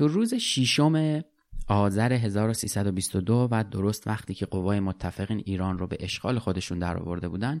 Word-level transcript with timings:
تو 0.00 0.08
روز 0.08 0.34
شیشم 0.34 1.24
آذر 1.68 2.12
1322 2.12 3.48
و 3.50 3.64
درست 3.64 4.06
وقتی 4.06 4.34
که 4.34 4.46
قوای 4.46 4.80
متفقین 4.80 5.42
ایران 5.46 5.78
رو 5.78 5.86
به 5.86 5.96
اشغال 6.00 6.38
خودشون 6.38 6.78
در 6.78 6.96
آورده 6.96 7.28
بودن 7.28 7.60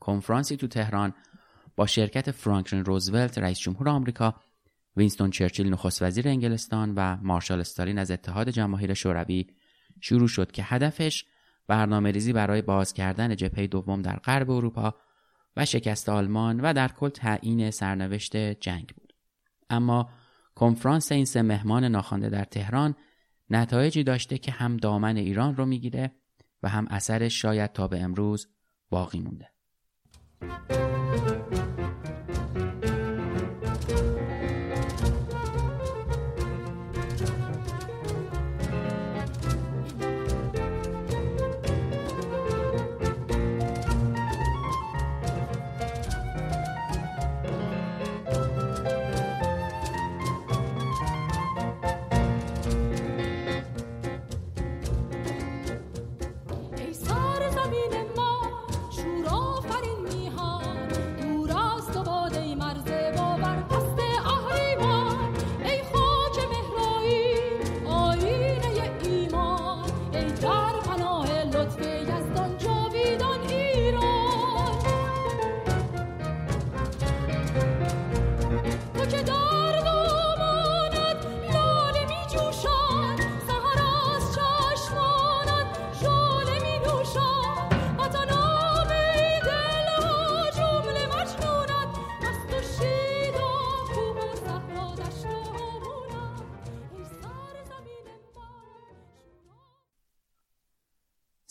کنفرانسی 0.00 0.56
تو 0.56 0.66
تهران 0.66 1.14
با 1.76 1.86
شرکت 1.86 2.30
فرانکلین 2.30 2.84
روزولت 2.84 3.38
رئیس 3.38 3.58
جمهور 3.58 3.88
آمریکا 3.88 4.34
وینستون 4.96 5.30
چرچیل 5.30 5.68
نخست 5.68 6.02
وزیر 6.02 6.28
انگلستان 6.28 6.94
و 6.96 7.16
مارشال 7.22 7.60
استالین 7.60 7.98
از 7.98 8.10
اتحاد 8.10 8.50
جماهیر 8.50 8.94
شوروی 8.94 9.46
شروع 10.00 10.28
شد 10.28 10.52
که 10.52 10.62
هدفش 10.62 11.24
برنامه 11.66 12.10
ریزی 12.10 12.32
برای 12.32 12.62
باز 12.62 12.92
کردن 12.92 13.36
جبهه 13.36 13.66
دوم 13.66 14.02
در 14.02 14.16
غرب 14.16 14.50
اروپا 14.50 14.94
و 15.56 15.64
شکست 15.64 16.08
آلمان 16.08 16.60
و 16.60 16.72
در 16.72 16.88
کل 16.88 17.08
تعیین 17.08 17.70
سرنوشت 17.70 18.36
جنگ 18.36 18.92
بود. 18.96 19.12
اما 19.70 20.10
کنفرانس 20.54 21.12
این 21.12 21.24
سه 21.24 21.42
مهمان 21.42 21.84
ناخوانده 21.84 22.28
در 22.28 22.44
تهران 22.44 22.94
نتایجی 23.50 24.04
داشته 24.04 24.38
که 24.38 24.52
هم 24.52 24.76
دامن 24.76 25.16
ایران 25.16 25.56
رو 25.56 25.66
می‌گیره 25.66 26.12
و 26.62 26.68
هم 26.68 26.86
اثرش 26.90 27.42
شاید 27.42 27.72
تا 27.72 27.88
به 27.88 28.00
امروز 28.00 28.48
باقی 28.90 29.20
مونده. 29.20 29.48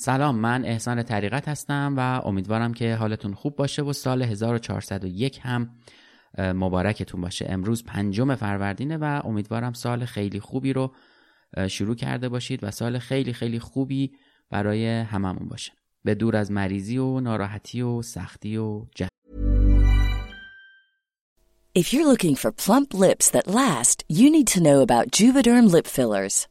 سلام 0.03 0.35
من 0.35 0.65
احسان 0.65 1.03
طریقت 1.03 1.47
هستم 1.47 1.93
و 1.97 2.21
امیدوارم 2.27 2.73
که 2.73 2.95
حالتون 2.95 3.33
خوب 3.33 3.55
باشه 3.55 3.81
و 3.81 3.93
سال 3.93 4.21
1401 4.21 5.39
هم 5.43 5.69
مبارکتون 6.37 7.21
باشه 7.21 7.45
امروز 7.49 7.83
پنجم 7.83 8.35
فروردینه 8.35 8.97
و 8.97 9.21
امیدوارم 9.23 9.73
سال 9.73 10.05
خیلی 10.05 10.39
خوبی 10.39 10.73
رو 10.73 10.93
شروع 11.67 11.95
کرده 11.95 12.29
باشید 12.29 12.63
و 12.63 12.71
سال 12.71 12.99
خیلی 12.99 13.33
خیلی 13.33 13.59
خوبی 13.59 14.11
برای 14.49 14.87
هممون 14.87 15.47
باشه 15.47 15.71
به 16.03 16.15
دور 16.15 16.35
از 16.35 16.51
مریضی 16.51 16.97
و 16.97 17.19
ناراحتی 17.19 17.81
و 17.81 18.01
سختی 18.01 18.57
و 18.57 18.85
جه. 18.95 19.07
If 21.79 21.93
you're 21.93 22.07
looking 22.13 22.35
for 22.35 22.51
plump 22.51 22.93
lips 22.93 23.29
that 23.29 23.47
last, 23.47 24.03
you 24.19 24.27
need 24.35 24.47
to 24.47 24.63
know 24.67 24.79
about 24.81 25.11
Juvederm 25.17 25.65
lip 25.73 25.87
fillers. 25.87 26.50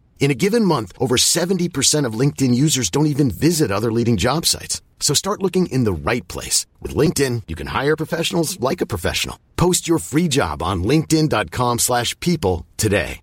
In 0.23 0.29
a 0.29 0.39
given 0.45 0.63
month, 0.75 0.91
over 1.03 1.17
70% 1.17 2.05
of 2.07 2.19
LinkedIn 2.21 2.53
users 2.65 2.87
don't 2.95 3.11
even 3.13 3.29
visit 3.47 3.69
other 3.71 3.91
leading 3.91 4.17
job 4.17 4.45
sites. 4.45 4.75
So 5.07 5.13
start 5.15 5.41
looking 5.41 5.65
in 5.75 5.83
the 5.83 5.97
right 6.09 6.25
place. 6.33 6.57
With 6.81 6.95
LinkedIn, 7.01 7.35
you 7.49 7.55
can 7.61 7.69
hire 7.79 7.95
professionals 8.03 8.49
like 8.69 8.81
a 8.81 8.91
professional. 8.93 9.37
Post 9.57 9.87
your 9.89 9.99
free 10.11 10.29
job 10.39 10.57
on 10.61 10.83
linkedin.com 10.91 11.79
slash 11.79 12.09
people 12.19 12.65
today. 12.77 13.19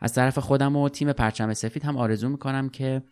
از 0.00 0.14
طرف 0.14 0.38
خودم 0.38 0.76
و 0.76 0.88
تیم 0.88 1.12
پرچم 1.12 1.54
سفید 1.54 1.84
هم 1.84 1.96
آرزو 1.96 2.28
می‌کنم 2.28 2.68
که 2.68 3.02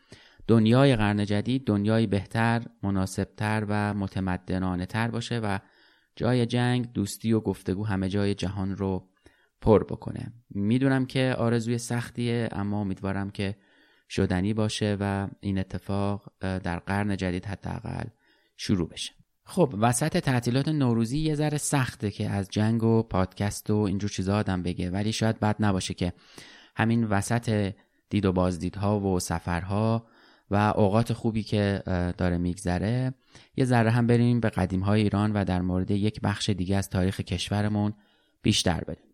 دنیای 0.46 0.96
قرن 0.96 1.24
جدید 1.24 1.64
دنیایی 1.66 2.06
بهتر، 2.06 2.62
مناسبتر 2.82 3.66
و 3.68 3.94
متمدنانه 3.94 4.86
تر 4.86 5.10
باشه 5.10 5.38
و 5.38 5.58
جای 6.16 6.46
جنگ، 6.46 6.92
دوستی 6.92 7.32
و 7.32 7.40
گفتگو 7.40 7.86
همه 7.86 8.08
جای 8.08 8.34
جهان 8.34 8.76
رو 8.76 9.09
پر 9.60 9.84
بکنه. 9.84 10.32
می‌دونم 10.50 11.06
که 11.06 11.34
آرزوی 11.38 11.78
سختیه 11.78 12.48
اما 12.52 12.80
امیدوارم 12.80 13.30
که 13.30 13.56
شدنی 14.08 14.54
باشه 14.54 14.96
و 15.00 15.28
این 15.40 15.58
اتفاق 15.58 16.32
در 16.40 16.78
قرن 16.78 17.16
جدید 17.16 17.46
حداقل 17.46 18.04
شروع 18.56 18.88
بشه 18.88 19.12
خب 19.44 19.74
وسط 19.78 20.16
تعطیلات 20.18 20.68
نوروزی 20.68 21.18
یه 21.18 21.34
ذره 21.34 21.58
سخته 21.58 22.10
که 22.10 22.30
از 22.30 22.48
جنگ 22.50 22.84
و 22.84 23.02
پادکست 23.02 23.70
و 23.70 23.76
اینجور 23.76 24.10
چیزا 24.10 24.36
آدم 24.36 24.62
بگه 24.62 24.90
ولی 24.90 25.12
شاید 25.12 25.40
بد 25.40 25.56
نباشه 25.60 25.94
که 25.94 26.12
همین 26.76 27.04
وسط 27.04 27.74
دید 28.10 28.24
و 28.24 28.32
بازدیدها 28.32 29.00
و 29.00 29.20
سفرها 29.20 30.06
و 30.50 30.72
اوقات 30.76 31.12
خوبی 31.12 31.42
که 31.42 31.82
داره 32.18 32.38
میگذره 32.38 33.14
یه 33.56 33.64
ذره 33.64 33.90
هم 33.90 34.06
بریم 34.06 34.40
به 34.40 34.48
قدیم 34.48 34.80
های 34.80 35.02
ایران 35.02 35.32
و 35.32 35.44
در 35.44 35.60
مورد 35.60 35.90
یک 35.90 36.20
بخش 36.20 36.50
دیگه 36.50 36.76
از 36.76 36.90
تاریخ 36.90 37.20
کشورمون 37.20 37.92
بیشتر 38.42 38.84
بریم 38.84 39.09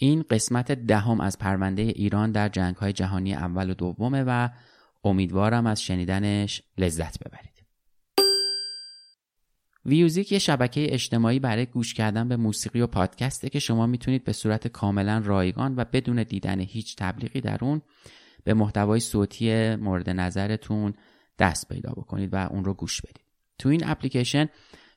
این 0.00 0.24
قسمت 0.30 0.72
دهم 0.72 1.20
از 1.20 1.38
پرونده 1.38 1.82
ایران 1.82 2.32
در 2.32 2.48
جنگ 2.48 2.76
های 2.76 2.92
جهانی 2.92 3.34
اول 3.34 3.70
و 3.70 3.74
دومه 3.74 4.24
و 4.26 4.48
امیدوارم 5.04 5.66
از 5.66 5.82
شنیدنش 5.82 6.62
لذت 6.78 7.18
ببرید. 7.18 7.48
ویوزیک 9.84 10.32
یه 10.32 10.38
شبکه 10.38 10.94
اجتماعی 10.94 11.38
برای 11.38 11.66
گوش 11.66 11.94
کردن 11.94 12.28
به 12.28 12.36
موسیقی 12.36 12.80
و 12.80 12.86
پادکسته 12.86 13.48
که 13.48 13.58
شما 13.58 13.86
می‌تونید 13.86 14.24
به 14.24 14.32
صورت 14.32 14.68
کاملا 14.68 15.22
رایگان 15.24 15.74
و 15.76 15.84
بدون 15.92 16.22
دیدن 16.22 16.60
هیچ 16.60 16.96
تبلیغی 16.96 17.40
در 17.40 17.58
اون 17.64 17.82
به 18.44 18.54
محتوای 18.54 19.00
صوتی 19.00 19.76
مورد 19.76 20.10
نظرتون 20.10 20.94
دست 21.38 21.68
پیدا 21.68 21.90
بکنید 21.90 22.34
و 22.34 22.36
اون 22.36 22.64
رو 22.64 22.74
گوش 22.74 23.00
بدید. 23.00 23.24
تو 23.58 23.68
این 23.68 23.82
اپلیکیشن 23.86 24.48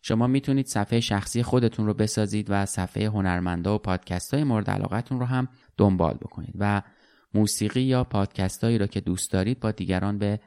شما 0.01 0.27
می‌تونید 0.27 0.65
صفحه 0.65 1.00
شخصی 1.00 1.44
خودتون 1.44 1.86
رو 1.86 1.94
بسازید 1.94 2.48
و 2.50 2.65
صفحه 2.65 3.07
هنرمندا 3.07 3.75
و 3.75 3.77
پادکست 3.77 4.33
های 4.33 4.44
مورد 4.44 4.69
علاقتون 4.69 5.19
رو 5.19 5.25
هم 5.25 5.48
دنبال 5.77 6.13
بکنید 6.13 6.53
و 6.59 6.81
موسیقی 7.33 7.81
یا 7.81 8.03
پادکست 8.03 8.63
هایی 8.63 8.77
را 8.77 8.88
که 8.88 9.01
دوست 9.01 9.31
دارید 9.31 9.59
با 9.59 9.71
دیگران 9.71 10.18
به 10.18 10.39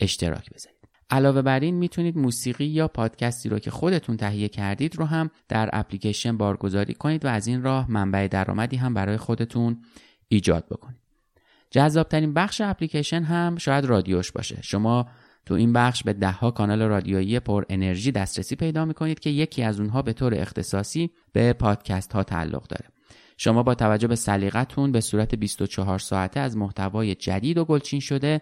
اشتراک 0.00 0.50
بذارید. 0.50 0.88
علاوه 1.10 1.42
بر 1.42 1.60
این 1.60 1.74
می‌تونید 1.74 2.18
موسیقی 2.18 2.64
یا 2.64 2.88
پادکستی 2.88 3.48
رو 3.48 3.58
که 3.58 3.70
خودتون 3.70 4.16
تهیه 4.16 4.48
کردید 4.48 4.96
رو 4.96 5.04
هم 5.04 5.30
در 5.48 5.70
اپلیکیشن 5.72 6.36
بارگذاری 6.36 6.94
کنید 6.94 7.24
و 7.24 7.28
از 7.28 7.46
این 7.46 7.62
راه 7.62 7.90
منبع 7.90 8.28
درآمدی 8.28 8.76
هم 8.76 8.94
برای 8.94 9.16
خودتون 9.16 9.82
ایجاد 10.28 10.66
بکنید. 10.70 11.02
جذابترین 11.70 12.34
بخش 12.34 12.60
اپلیکیشن 12.60 13.22
هم 13.22 13.56
شاید 13.56 13.84
رادیوش 13.84 14.32
باشه. 14.32 14.62
شما 14.62 15.08
تو 15.46 15.54
این 15.54 15.72
بخش 15.72 16.02
به 16.02 16.12
دهها 16.12 16.50
کانال 16.50 16.82
رادیویی 16.82 17.40
پر 17.40 17.64
انرژی 17.68 18.12
دسترسی 18.12 18.56
پیدا 18.56 18.84
می‌کنید 18.84 19.20
که 19.20 19.30
یکی 19.30 19.62
از 19.62 19.80
اونها 19.80 20.02
به 20.02 20.12
طور 20.12 20.34
اختصاصی 20.34 21.10
به 21.32 21.52
پادکست 21.52 22.12
ها 22.12 22.22
تعلق 22.22 22.66
داره. 22.66 22.84
شما 23.36 23.62
با 23.62 23.74
توجه 23.74 24.08
به 24.08 24.16
سلیقتون 24.16 24.92
به 24.92 25.00
صورت 25.00 25.34
24 25.34 25.98
ساعته 25.98 26.40
از 26.40 26.56
محتوای 26.56 27.14
جدید 27.14 27.58
و 27.58 27.64
گلچین 27.64 28.00
شده 28.00 28.40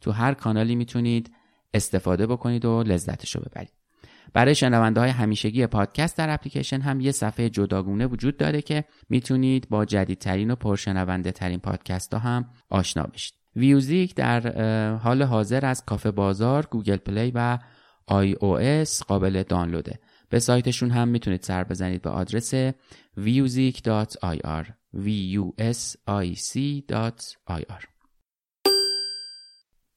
تو 0.00 0.12
هر 0.12 0.34
کانالی 0.34 0.74
می‌تونید 0.74 1.30
استفاده 1.74 2.26
بکنید 2.26 2.64
و 2.64 2.82
لذتش 2.82 3.36
رو 3.36 3.42
ببرید. 3.42 3.72
برای 4.32 4.54
شنونده 4.54 5.00
های 5.00 5.10
همیشگی 5.10 5.66
پادکست 5.66 6.18
در 6.18 6.34
اپلیکیشن 6.34 6.80
هم 6.80 7.00
یه 7.00 7.12
صفحه 7.12 7.48
جداگونه 7.50 8.06
وجود 8.06 8.36
داره 8.36 8.62
که 8.62 8.84
می‌تونید 9.08 9.68
با 9.68 9.84
جدیدترین 9.84 10.50
و 10.50 10.54
پرشنونده 10.54 11.32
ترین 11.32 11.58
پادکست 11.58 12.14
ها 12.14 12.20
هم 12.20 12.50
آشنا 12.70 13.02
بشید. 13.02 13.35
Vusic 13.56 14.14
در 14.14 14.52
حال 14.96 15.22
حاضر 15.22 15.66
از 15.66 15.84
کافه 15.84 16.10
بازار، 16.10 16.66
Google 16.70 16.96
Play 16.96 17.32
و 17.34 17.58
iOS 18.06 19.02
قابل 19.02 19.42
دانلوده. 19.42 19.98
به 20.28 20.38
سایتشون 20.38 20.90
هم 20.90 21.08
می‌تونید 21.08 21.42
سر 21.42 21.64
بزنید 21.64 22.02
به 22.02 22.10
آدرس 22.10 22.54
vusic.ir 23.18 24.66
vusic.ir 24.94 25.86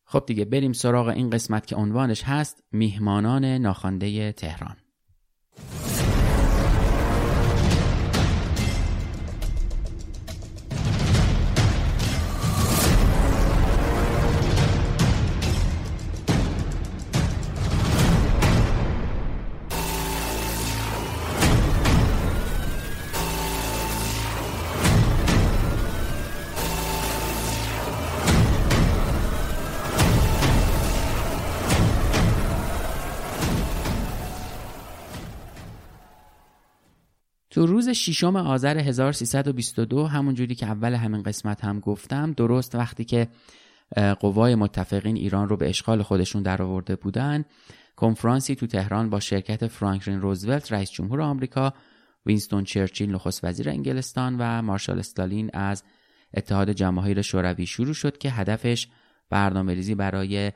خب 0.06 0.24
دیگه 0.28 0.46
بریم 0.46 0.74
سراغ 0.74 1.08
این 1.08 1.30
قسمت 1.30 1.66
که 1.66 1.76
عنوانش 1.76 2.24
هست 2.24 2.64
میهمانان 2.72 3.46
ناخوانده 3.46 4.32
تهران 4.32 4.76
روز 37.90 37.98
ششم 37.98 38.36
آذر 38.36 38.78
1322 38.78 40.08
همون 40.08 40.36
جوری 40.36 40.56
که 40.56 40.66
اول 40.66 40.94
همین 40.94 41.24
قسمت 41.24 41.66
هم 41.66 41.80
گفتم 41.80 42.32
درست 42.32 42.76
وقتی 42.76 43.06
که 43.06 43.28
قوای 44.20 44.56
متفقین 44.56 45.16
ایران 45.16 45.50
رو 45.50 45.58
به 45.58 45.70
اشغال 45.70 46.02
خودشون 46.02 46.44
درآورده 46.44 46.96
بودن 46.96 47.46
کنفرانسی 47.96 48.56
تو 48.56 48.68
تهران 48.68 49.10
با 49.10 49.20
شرکت 49.20 49.68
فرانکلین 49.68 50.22
روزولت 50.22 50.72
رئیس 50.72 50.92
جمهور 50.92 51.22
آمریکا 51.22 51.74
وینستون 52.26 52.64
چرچیل 52.64 53.12
نخست 53.12 53.44
وزیر 53.44 53.70
انگلستان 53.70 54.36
و 54.40 54.62
مارشال 54.62 55.00
استالین 55.00 55.50
از 55.54 55.84
اتحاد 56.34 56.72
جماهیر 56.72 57.22
شوروی 57.22 57.66
شروع 57.66 57.94
شد 57.94 58.18
که 58.18 58.30
هدفش 58.30 58.88
برنامه 59.30 59.74
ریزی 59.74 59.96
برای 59.96 60.52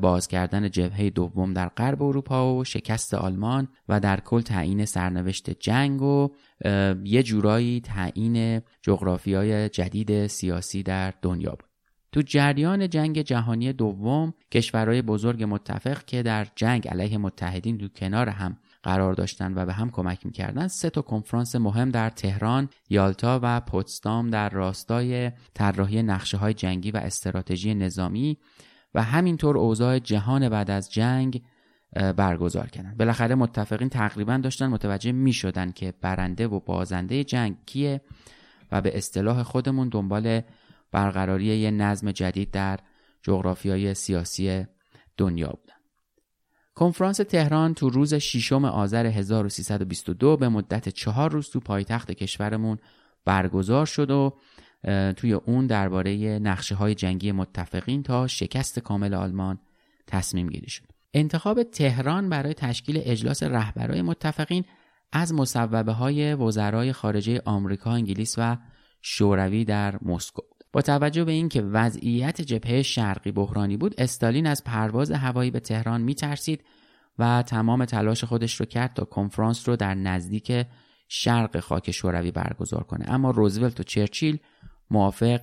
باز 0.00 0.28
کردن 0.28 0.70
جبهه 0.70 1.10
دوم 1.10 1.52
در 1.52 1.68
غرب 1.68 2.02
اروپا 2.02 2.54
و 2.54 2.64
شکست 2.64 3.14
آلمان 3.14 3.68
و 3.88 4.00
در 4.00 4.20
کل 4.20 4.40
تعیین 4.40 4.84
سرنوشت 4.84 5.50
جنگ 5.50 6.02
و 6.02 6.28
یه 7.04 7.22
جورایی 7.22 7.80
تعیین 7.80 8.62
های 9.26 9.68
جدید 9.68 10.26
سیاسی 10.26 10.82
در 10.82 11.14
دنیا 11.22 11.50
بود. 11.50 11.70
تو 12.12 12.22
جریان 12.22 12.88
جنگ 12.88 13.22
جهانی 13.22 13.72
دوم 13.72 14.34
کشورهای 14.52 15.02
بزرگ 15.02 15.44
متفق 15.44 16.04
که 16.04 16.22
در 16.22 16.46
جنگ 16.56 16.88
علیه 16.88 17.18
متحدین 17.18 17.76
دو 17.76 17.88
کنار 17.88 18.28
هم 18.28 18.56
قرار 18.82 19.14
داشتن 19.14 19.54
و 19.54 19.66
به 19.66 19.72
هم 19.72 19.90
کمک 19.90 20.26
می‌کردن 20.26 20.68
سه 20.68 20.90
تا 20.90 21.02
کنفرانس 21.02 21.56
مهم 21.56 21.90
در 21.90 22.10
تهران، 22.10 22.68
یالتا 22.88 23.40
و 23.42 23.60
پوتسدام 23.60 24.30
در 24.30 24.48
راستای 24.48 25.32
طراحی 25.54 26.02
نقشه 26.02 26.36
های 26.36 26.54
جنگی 26.54 26.90
و 26.90 26.96
استراتژی 26.96 27.74
نظامی 27.74 28.38
و 28.94 29.02
همینطور 29.02 29.58
اوضاع 29.58 29.98
جهان 29.98 30.48
بعد 30.48 30.70
از 30.70 30.92
جنگ 30.92 31.42
برگزار 32.16 32.66
کردن. 32.66 32.94
بالاخره 32.96 33.34
متفقین 33.34 33.88
تقریبا 33.88 34.36
داشتن 34.36 34.66
متوجه 34.66 35.12
می 35.12 35.32
شدن 35.32 35.72
که 35.72 35.94
برنده 36.00 36.48
و 36.48 36.60
بازنده 36.60 37.24
جنگ 37.24 37.56
کیه 37.66 38.00
و 38.72 38.80
به 38.80 38.96
اصطلاح 38.98 39.42
خودمون 39.42 39.88
دنبال 39.88 40.40
برقراری 40.92 41.44
یه 41.44 41.70
نظم 41.70 42.12
جدید 42.12 42.50
در 42.50 42.78
جغرافیای 43.22 43.94
سیاسی 43.94 44.64
دنیا 45.16 45.48
بودن. 45.48 45.74
کنفرانس 46.74 47.16
تهران 47.16 47.74
تو 47.74 47.88
روز 47.88 48.14
6 48.14 48.52
آذر 48.52 49.06
1322 49.06 50.36
به 50.36 50.48
مدت 50.48 50.88
چهار 50.88 51.32
روز 51.32 51.50
تو 51.50 51.60
پایتخت 51.60 52.10
کشورمون 52.10 52.78
برگزار 53.24 53.86
شد 53.86 54.10
و 54.10 54.38
توی 55.16 55.32
اون 55.32 55.66
درباره 55.66 56.38
نقشه 56.38 56.74
های 56.74 56.94
جنگی 56.94 57.32
متفقین 57.32 58.02
تا 58.02 58.26
شکست 58.26 58.78
کامل 58.78 59.14
آلمان 59.14 59.58
تصمیم 60.06 60.48
گیری 60.48 60.70
شد. 60.70 60.84
انتخاب 61.14 61.62
تهران 61.62 62.28
برای 62.28 62.54
تشکیل 62.54 63.00
اجلاس 63.04 63.42
رهبرای 63.42 64.02
متفقین 64.02 64.64
از 65.12 65.34
مصوبه 65.34 65.92
های 65.92 66.34
وزرای 66.34 66.92
خارجه 66.92 67.42
آمریکا، 67.44 67.90
انگلیس 67.90 68.34
و 68.38 68.56
شوروی 69.02 69.64
در 69.64 69.98
مسکو 70.02 70.42
با 70.72 70.82
توجه 70.82 71.24
به 71.24 71.32
اینکه 71.32 71.62
وضعیت 71.62 72.40
جبهه 72.40 72.82
شرقی 72.82 73.32
بحرانی 73.32 73.76
بود 73.76 73.94
استالین 73.98 74.46
از 74.46 74.64
پرواز 74.64 75.10
هوایی 75.10 75.50
به 75.50 75.60
تهران 75.60 76.00
میترسید 76.00 76.64
و 77.18 77.42
تمام 77.42 77.84
تلاش 77.84 78.24
خودش 78.24 78.54
رو 78.54 78.66
کرد 78.66 78.94
تا 78.94 79.04
کنفرانس 79.04 79.68
رو 79.68 79.76
در 79.76 79.94
نزدیک 79.94 80.66
شرق 81.08 81.60
خاک 81.60 81.90
شوروی 81.90 82.30
برگزار 82.30 82.82
کنه. 82.82 83.10
اما 83.10 83.30
روزولت 83.30 83.80
و 83.80 83.82
چرچیل 83.82 84.38
موافق 84.90 85.40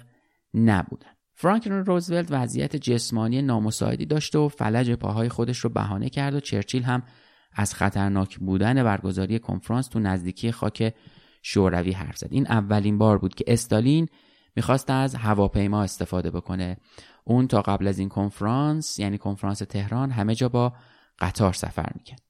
نبودن. 0.54 1.10
فرانکلین 1.34 1.86
روزولت 1.86 2.28
وضعیت 2.30 2.76
جسمانی 2.76 3.42
نامساعدی 3.42 4.06
داشته 4.06 4.40
و 4.40 4.48
فلج 4.48 4.92
پاهای 4.92 5.30
خودش 5.30 5.58
رو 5.58 5.70
بهانه 5.70 6.10
کرد 6.10 6.34
و 6.34 6.40
چرچیل 6.40 6.84
هم 6.84 7.04
از 7.54 7.74
خطرناک 7.74 8.38
بودن 8.38 8.84
برگزاری 8.84 9.40
کنفرانس 9.40 9.88
تو 9.88 10.00
نزدیکی 10.00 10.52
خاک 10.52 10.94
شوروی 11.42 11.92
حرف 11.92 12.18
زد. 12.18 12.28
این 12.32 12.48
اولین 12.48 12.98
بار 12.98 13.18
بود 13.18 13.36
که 13.36 13.44
استالین 13.48 14.08
می‌خواست 14.56 14.90
از 14.90 15.16
هواپیما 15.16 15.84
استفاده 15.84 16.32
بکنه. 16.32 16.78
اون 17.24 17.48
تا 17.48 17.62
قبل 17.62 17.88
از 17.88 18.00
این 18.00 18.10
کنفرانس 18.10 19.00
یعنی 19.00 19.18
کنفرانس 19.18 19.58
تهران 19.60 20.12
همه 20.12 20.36
جا 20.36 20.50
با 20.50 20.74
قطار 21.20 21.54
سفر 21.54 21.92
می‌کرد. 21.96 22.22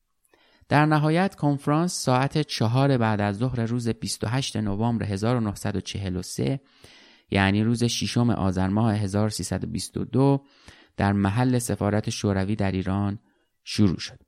در 0.70 0.86
نهایت 0.86 1.36
کنفرانس 1.36 1.94
ساعت 1.94 2.42
چهار 2.42 2.98
بعد 2.98 3.22
از 3.22 3.38
ظهر 3.38 3.66
روز 3.66 3.90
28 3.90 4.58
نوامبر 4.58 5.06
1943 5.06 6.60
یعنی 7.32 7.64
روز 7.64 7.84
ششم 7.84 8.30
آذر 8.30 8.68
ماه 8.68 8.96
1322 8.96 10.46
در 10.98 11.14
محل 11.14 11.60
سفارت 11.60 12.10
شوروی 12.10 12.56
در 12.56 12.72
ایران 12.72 13.20
شروع 13.64 14.00
شد. 14.00 14.20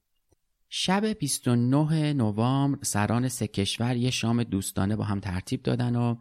شب 0.70 1.06
29 1.06 2.14
نوامبر 2.14 2.84
سران 2.84 3.28
سه 3.28 3.48
کشور 3.48 3.96
یه 3.96 4.10
شام 4.10 4.44
دوستانه 4.44 4.96
با 4.96 5.04
هم 5.04 5.20
ترتیب 5.20 5.64
دادن 5.64 5.96
و 5.96 6.16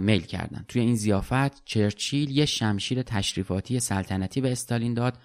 میل 0.00 0.22
کردن 0.22 0.64
توی 0.68 0.82
این 0.82 0.94
زیافت 0.94 1.64
چرچیل 1.64 2.30
یه 2.30 2.46
شمشیر 2.46 3.02
تشریفاتی 3.02 3.80
سلطنتی 3.80 4.40
به 4.40 4.52
استالین 4.52 4.94
داد 4.94 5.18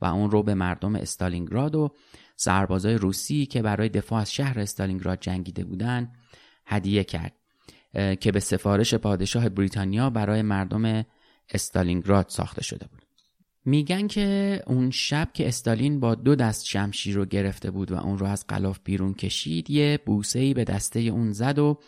و 0.00 0.04
اون 0.06 0.30
رو 0.30 0.42
به 0.42 0.54
مردم 0.54 0.96
استالینگراد 0.96 1.74
و 1.74 1.90
سربازای 2.36 2.94
روسی 2.94 3.46
که 3.46 3.62
برای 3.62 3.88
دفاع 3.88 4.20
از 4.20 4.32
شهر 4.32 4.60
استالینگراد 4.60 5.20
جنگیده 5.20 5.64
بودن 5.64 6.12
هدیه 6.66 7.04
کرد 7.04 7.32
که 8.20 8.32
به 8.32 8.40
سفارش 8.40 8.94
پادشاه 8.94 9.48
بریتانیا 9.48 10.10
برای 10.10 10.42
مردم 10.42 11.04
استالینگراد 11.50 12.26
ساخته 12.28 12.62
شده 12.62 12.86
بود. 12.86 13.04
میگن 13.64 14.06
که 14.06 14.60
اون 14.66 14.90
شب 14.90 15.28
که 15.34 15.48
استالین 15.48 16.00
با 16.00 16.14
دو 16.14 16.34
دست 16.34 16.64
شمشیر 16.64 17.14
رو 17.14 17.24
گرفته 17.24 17.70
بود 17.70 17.92
و 17.92 17.96
اون 17.96 18.18
رو 18.18 18.26
از 18.26 18.46
قلاف 18.46 18.78
بیرون 18.84 19.14
کشید 19.14 19.70
یه 19.70 19.98
بوسه 20.06 20.54
به 20.54 20.64
دسته 20.64 21.00
اون 21.00 21.32
زد 21.32 21.58
و 21.58 21.78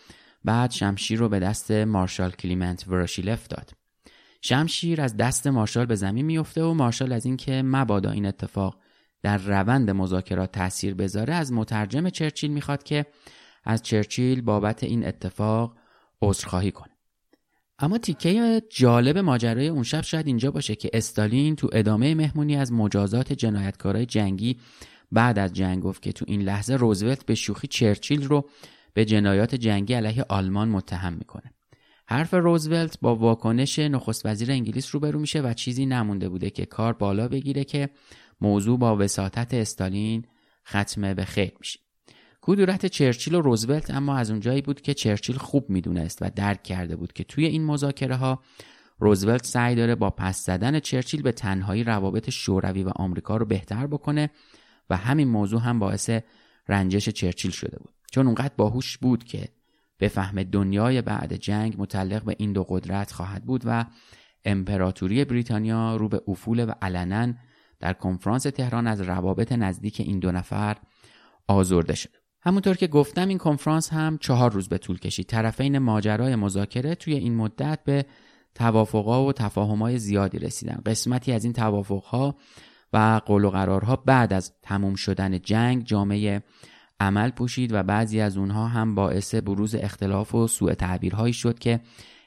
بعد 0.44 0.70
شمشیر 0.70 1.18
رو 1.18 1.28
به 1.28 1.38
دست 1.38 1.70
مارشال 1.70 2.30
کلیمنت 2.30 2.88
وراشیلف 2.88 3.48
داد. 3.48 3.70
شمشیر 4.42 5.00
از 5.00 5.16
دست 5.16 5.46
مارشال 5.46 5.86
به 5.86 5.94
زمین 5.94 6.26
میفته 6.26 6.62
و 6.62 6.74
مارشال 6.74 7.12
از 7.12 7.26
اینکه 7.26 7.62
مبادا 7.62 8.10
این 8.10 8.26
اتفاق 8.26 8.78
در 9.22 9.38
روند 9.38 9.90
مذاکرات 9.90 10.52
تاثیر 10.52 10.94
بذاره 10.94 11.34
از 11.34 11.52
مترجم 11.52 12.08
چرچیل 12.08 12.50
می‌خواد 12.50 12.82
که 12.82 13.06
از 13.64 13.82
چرچیل 13.82 14.40
بابت 14.40 14.84
این 14.84 15.06
اتفاق 15.06 15.76
عذرخواهی 16.22 16.70
کنه. 16.70 16.96
اما 17.78 17.98
تیکه 17.98 18.62
جالب 18.70 19.18
ماجرای 19.18 19.68
اون 19.68 19.82
شب 19.82 20.00
شاید 20.00 20.26
اینجا 20.26 20.50
باشه 20.50 20.74
که 20.74 20.90
استالین 20.92 21.56
تو 21.56 21.68
ادامه 21.72 22.14
مهمونی 22.14 22.56
از 22.56 22.72
مجازات 22.72 23.32
جنایتکارای 23.32 24.06
جنگی 24.06 24.56
بعد 25.12 25.38
از 25.38 25.52
جنگ 25.52 25.82
گفت 25.82 26.02
که 26.02 26.12
تو 26.12 26.24
این 26.28 26.42
لحظه 26.42 26.74
روزولت 26.74 27.26
به 27.26 27.34
شوخی 27.34 27.66
چرچیل 27.66 28.24
رو 28.24 28.48
به 28.94 29.04
جنایات 29.04 29.54
جنگی 29.54 29.94
علیه 29.94 30.24
آلمان 30.28 30.68
متهم 30.68 31.12
می‌کنه. 31.12 31.52
حرف 32.08 32.34
روزولت 32.34 33.00
با 33.00 33.16
واکنش 33.16 33.78
نخست 33.78 34.26
وزیر 34.26 34.50
انگلیس 34.50 34.94
روبرو 34.94 35.18
میشه 35.18 35.40
و 35.40 35.54
چیزی 35.54 35.86
نمونده 35.86 36.28
بوده 36.28 36.50
که 36.50 36.66
کار 36.66 36.92
بالا 36.92 37.28
بگیره 37.28 37.64
که 37.64 37.88
موضوع 38.40 38.78
با 38.78 38.96
وساطت 38.96 39.54
استالین 39.54 40.24
ختمه 40.68 41.14
به 41.14 41.24
خیر 41.24 41.52
میشه. 41.60 41.85
کدورت 42.48 42.86
چرچیل 42.86 43.34
و 43.34 43.40
روزولت 43.40 43.90
اما 43.90 44.16
از 44.16 44.30
اونجایی 44.30 44.62
بود 44.62 44.80
که 44.80 44.94
چرچیل 44.94 45.36
خوب 45.36 45.70
می‌دونست 45.70 46.18
و 46.22 46.30
درک 46.36 46.62
کرده 46.62 46.96
بود 46.96 47.12
که 47.12 47.24
توی 47.24 47.46
این 47.46 47.64
مذاکره 47.64 48.16
ها 48.16 48.42
روزولت 48.98 49.46
سعی 49.46 49.74
داره 49.74 49.94
با 49.94 50.10
پس 50.10 50.44
زدن 50.44 50.80
چرچیل 50.80 51.22
به 51.22 51.32
تنهایی 51.32 51.84
روابط 51.84 52.30
شوروی 52.30 52.82
و 52.82 52.88
آمریکا 52.96 53.36
رو 53.36 53.46
بهتر 53.46 53.86
بکنه 53.86 54.30
و 54.90 54.96
همین 54.96 55.28
موضوع 55.28 55.60
هم 55.60 55.78
باعث 55.78 56.10
رنجش 56.68 57.08
چرچیل 57.08 57.50
شده 57.50 57.78
بود 57.78 57.94
چون 58.12 58.26
اونقدر 58.26 58.54
باهوش 58.56 58.98
بود 58.98 59.24
که 59.24 59.48
به 59.98 60.08
فهم 60.08 60.42
دنیای 60.42 61.02
بعد 61.02 61.36
جنگ 61.36 61.74
متعلق 61.78 62.24
به 62.24 62.36
این 62.38 62.52
دو 62.52 62.64
قدرت 62.68 63.12
خواهد 63.12 63.44
بود 63.44 63.62
و 63.64 63.84
امپراتوری 64.44 65.24
بریتانیا 65.24 65.96
رو 65.96 66.08
به 66.08 66.22
افول 66.28 66.68
و 66.68 66.72
علنا 66.82 67.34
در 67.80 67.92
کنفرانس 67.92 68.42
تهران 68.42 68.86
از 68.86 69.00
روابط 69.00 69.52
نزدیک 69.52 70.00
این 70.00 70.18
دو 70.18 70.32
نفر 70.32 70.76
آزرده 71.48 71.94
شد. 71.94 72.25
همونطور 72.46 72.76
که 72.76 72.86
گفتم 72.86 73.28
این 73.28 73.38
کنفرانس 73.38 73.92
هم 73.92 74.18
چهار 74.18 74.52
روز 74.52 74.68
به 74.68 74.78
طول 74.78 74.98
کشید. 74.98 75.26
طرفین 75.26 75.78
ماجرای 75.78 76.36
مذاکره 76.36 76.94
توی 76.94 77.14
این 77.14 77.34
مدت 77.34 77.78
به 77.84 78.06
توافقها 78.54 79.24
و 79.24 79.32
تفاهمهای 79.32 79.98
زیادی 79.98 80.38
رسیدن. 80.38 80.82
قسمتی 80.86 81.32
از 81.32 81.44
این 81.44 81.52
توافقها 81.52 82.36
و 82.92 83.20
قول 83.26 83.44
و 83.44 83.50
قرارها 83.50 83.96
بعد 83.96 84.32
از 84.32 84.52
تموم 84.62 84.94
شدن 84.94 85.38
جنگ 85.38 85.84
جامعه 85.84 86.42
عمل 87.00 87.30
پوشید 87.30 87.72
و 87.72 87.82
بعضی 87.82 88.20
از 88.20 88.36
اونها 88.36 88.66
هم 88.66 88.94
باعث 88.94 89.34
بروز 89.34 89.74
اختلاف 89.74 90.34
و 90.34 90.46
سوء 90.46 90.74
تعبیرهایی 90.74 91.32
شد 91.32 91.58
که 91.58 91.80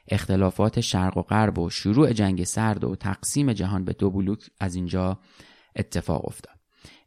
اختلافات 0.08 0.80
شرق 0.80 1.16
و 1.16 1.22
غرب 1.22 1.58
و 1.58 1.70
شروع 1.70 2.12
جنگ 2.12 2.44
سرد 2.44 2.84
و 2.84 2.96
تقسیم 2.96 3.52
جهان 3.52 3.84
به 3.84 3.92
دو 3.92 4.10
بلوک 4.10 4.50
از 4.60 4.74
اینجا 4.74 5.18
اتفاق 5.76 6.28
افتاد 6.28 6.56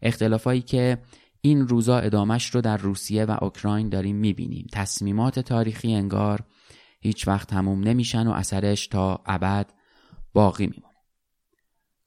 اختلافایی 0.02 0.62
که 0.62 0.98
این 1.46 1.68
روزا 1.68 1.98
ادامش 1.98 2.56
رو 2.56 2.62
در 2.62 2.78
روسیه 2.78 3.26
و 3.26 3.38
اوکراین 3.42 3.90
داریم 3.90 4.16
می‌بینیم. 4.16 4.68
تصمیمات 4.74 5.40
تاریخی 5.40 5.94
انگار 5.94 6.44
هیچ 7.02 7.28
وقت 7.28 7.48
تموم 7.48 7.80
نمیشن 7.80 8.28
و 8.28 8.32
اثرش 8.32 8.88
تا 8.88 9.22
ابد 9.26 9.74
باقی 10.34 10.68
میمونه. 10.68 10.94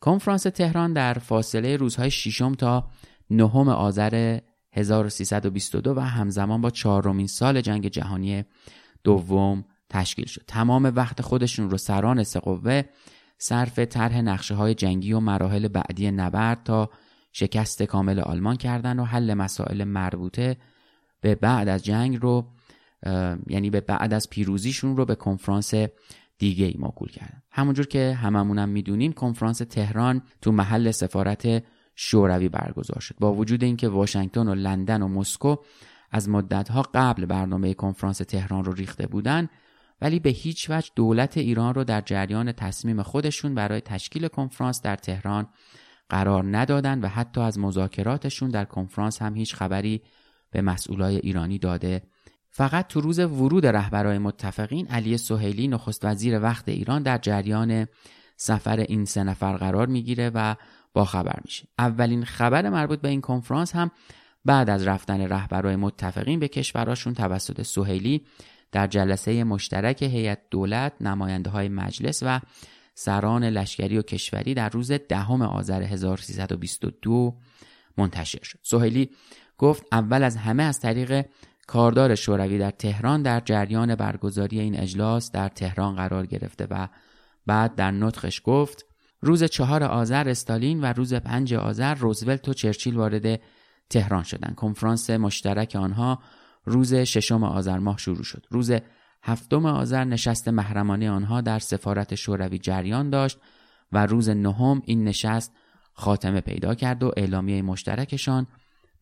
کنفرانس 0.01 0.43
تهران 0.43 0.93
در 0.93 1.15
فاصله 1.15 1.77
روزهای 1.77 2.11
ششم 2.11 2.55
تا 2.55 2.91
نهم 3.31 3.69
آذر 3.69 4.41
1322 4.73 5.95
و 5.95 6.01
همزمان 6.01 6.61
با 6.61 6.71
چهارمین 6.71 7.27
سال 7.27 7.61
جنگ 7.61 7.89
جهانی 7.89 8.45
دوم 9.05 9.65
تشکیل 9.91 10.27
شد. 10.27 10.45
تمام 10.47 10.93
وقت 10.97 11.23
خودشون 11.23 11.71
رو 11.71 11.79
سران 11.79 12.25
سقوه 12.25 12.83
صرف 13.39 13.79
طرح 13.79 14.21
نقشه 14.21 14.55
های 14.55 14.75
جنگی 14.75 15.13
و 15.13 15.21
مراحل 15.21 15.69
بعدی 15.69 16.11
نبرد 16.11 16.63
تا 16.63 16.91
شکست 17.39 17.83
کامل 17.83 18.21
آلمان 18.21 18.57
کردن 18.57 18.99
و 18.99 19.05
حل 19.05 19.35
مسائل 19.35 19.85
مربوطه 19.85 20.57
به 21.21 21.35
بعد 21.35 21.69
از 21.69 21.85
جنگ 21.85 22.19
رو 22.23 22.47
یعنی 23.47 23.71
به 23.71 23.81
بعد 23.81 24.15
از 24.15 24.31
پیروزیشون 24.31 24.97
رو 24.97 25.05
به 25.05 25.15
کنفرانس 25.15 25.75
دیگه 26.39 26.67
ای 26.67 26.75
موکول 26.79 27.09
کردن. 27.09 27.43
همونجور 27.51 27.87
که 27.87 28.19
هممونم 28.23 28.69
می‌دونیم 28.69 29.13
کنفرانس 29.13 29.59
تهران 29.59 30.23
تو 30.41 30.53
محل 30.53 30.91
سفارت 30.91 31.65
شوروی 31.95 32.49
برگزار 32.49 33.01
شد. 33.01 33.15
با 33.21 33.33
وجود 33.33 33.65
اینکه 33.65 33.89
واشنگتن 33.89 34.49
و 34.49 34.55
لندن 34.55 35.03
و 35.03 35.09
مسکو 35.09 35.57
از 36.11 36.29
مدتها 36.29 36.83
قبل 36.95 37.27
برنامه 37.27 37.75
کنفرانس 37.75 38.19
تهران 38.19 38.65
رو 38.65 38.73
ریخته 38.73 39.07
بودن 39.07 39.49
ولی 40.01 40.19
به 40.21 40.31
هیچ 40.31 40.71
وجه 40.71 40.91
دولت 40.95 41.37
ایران 41.37 41.75
رو 41.75 41.85
در 41.85 42.01
جریان 42.01 42.53
تصمیم 42.53 43.03
خودشون 43.03 43.55
برای 43.55 43.81
تشکیل 43.81 44.29
کنفرانس 44.29 44.83
در 44.83 44.97
تهران 44.97 45.49
قرار 46.09 46.57
ندادن 46.57 47.01
و 47.01 47.09
حتی 47.09 47.41
از 47.41 47.59
مذاکراتشون 47.59 48.51
در 48.51 48.65
کنفرانس 48.65 49.23
هم 49.23 49.37
هیچ 49.37 49.55
خبری 49.55 50.03
به 50.51 50.63
مسئولای 50.63 51.17
ایرانی 51.17 51.59
داده. 51.59 52.03
فقط 52.51 52.87
تو 52.87 53.01
روز 53.01 53.19
ورود 53.19 53.67
رهبرای 53.67 54.19
متفقین 54.19 54.87
علی 54.89 55.19
سهیلی 55.19 55.69
نخست 55.69 56.05
وزیر 56.05 56.41
وقت 56.41 56.69
ایران 56.69 57.03
در 57.03 57.19
جریان 57.19 57.87
سفر 58.37 58.81
این 58.81 59.05
سه 59.05 59.25
نفر 59.25 59.57
قرار 59.57 59.87
می‌گیره 59.87 60.31
و 60.35 60.55
با 60.95 61.05
خبر 61.05 61.39
میشه. 61.45 61.69
اولین 61.79 62.25
خبر 62.25 62.69
مربوط 62.69 63.01
به 63.01 63.09
این 63.09 63.21
کنفرانس 63.21 63.77
هم 63.77 63.91
بعد 64.45 64.71
از 64.71 64.87
رفتن 64.87 65.21
رهبرای 65.21 65.77
متفقین 65.77 66.41
به 66.41 66.49
کشوراشون 66.49 67.15
توسط 67.15 67.63
سهیلی 67.63 68.27
در 68.73 68.87
جلسه 68.87 69.45
مشترک 69.45 70.03
هیئت 70.03 70.39
دولت 70.51 70.93
نماینده 71.01 71.51
های 71.51 71.69
مجلس 71.69 72.23
و 72.23 72.41
سران 72.99 73.45
لشکری 73.45 73.99
و 73.99 74.03
کشوری 74.03 74.55
در 74.55 74.69
روز 74.69 74.93
دهم 74.93 75.43
آذر 75.43 75.83
1322 75.83 77.37
منتشر 77.99 78.43
شد 78.43 78.59
سهیلی 78.63 79.11
گفت 79.59 79.83
اول 79.93 80.23
از 80.23 80.37
همه 80.37 80.63
از 80.63 80.81
طریق 80.81 81.27
کاردار 81.67 82.15
شوروی 82.15 82.59
در 82.59 82.71
تهران 82.71 83.23
در 83.23 83.41
جریان 83.41 83.95
برگزاری 83.95 84.61
این 84.61 84.81
اجلاس 84.81 85.31
در 85.31 85.49
تهران 85.49 85.97
قرار 85.97 86.27
گرفته 86.27 86.67
و 86.71 86.89
بعد 87.47 87.75
در 87.75 87.91
نطخش 87.91 88.41
گفت 88.45 88.87
روز 89.21 89.45
چهار 89.45 89.83
آذر 89.85 90.29
استالین 90.29 90.81
و 90.81 90.87
روز 90.87 91.15
پنج 91.15 91.55
آذر 91.55 91.95
روزولت 91.95 92.49
و 92.49 92.55
چرچیل 92.55 92.97
وارد 92.97 93.41
تهران 93.91 94.23
شدند. 94.23 94.55
کنفرانس 94.55 95.11
مشترک 95.11 95.77
آنها 95.81 96.19
روز 96.65 96.95
ششم 96.95 97.45
آذر 97.45 97.79
ماه 97.79 97.99
شروع 97.99 98.23
شد. 98.23 98.47
روز 98.51 98.73
هفتم 99.27 99.67
آذر 99.67 100.05
نشست 100.05 100.49
محرمانه 100.49 101.11
آنها 101.11 101.41
در 101.41 101.59
سفارت 101.59 102.15
شوروی 102.15 102.59
جریان 102.59 103.11
داشت 103.11 103.39
و 103.93 104.07
روز 104.07 104.29
نهم 104.29 104.83
این 104.85 105.05
نشست 105.05 105.53
خاتمه 105.93 106.41
پیدا 106.41 106.75
کرد 106.75 107.03
و 107.03 107.13
اعلامیه 107.17 107.63
مشترکشان 107.63 108.47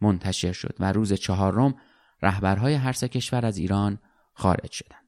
منتشر 0.00 0.52
شد 0.52 0.76
و 0.80 0.92
روز 0.92 1.12
چهارم 1.12 1.74
رهبرهای 2.22 2.74
هر 2.74 2.92
سه 2.92 3.08
کشور 3.08 3.46
از 3.46 3.58
ایران 3.58 3.98
خارج 4.32 4.70
شدند. 4.70 5.04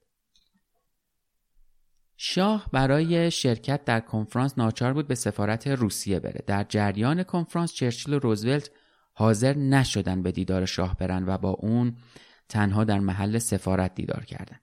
شاه 2.17 2.67
برای 2.73 3.31
شرکت 3.31 3.85
در 3.85 4.01
کنفرانس 4.01 4.59
ناچار 4.59 4.93
بود 4.93 5.09
به 5.09 5.15
سفارت 5.15 5.67
روسیه 5.67 6.21
بره 6.21 6.45
در 6.47 6.65
جریان 6.69 7.23
کنفرانس 7.23 7.73
چرچیل 7.73 8.15
و 8.15 8.19
روزولت 8.19 8.71
حاضر 9.13 9.57
نشدن 9.57 10.23
به 10.23 10.33
دیدار 10.33 10.65
شاه 10.65 10.97
برن 10.97 11.25
و 11.27 11.39
با 11.39 11.51
اون 11.51 11.97
تنها 12.49 12.85
در 12.85 12.99
محل 12.99 13.39
سفارت 13.39 13.95
دیدار 13.95 14.25
کردن 14.25 14.59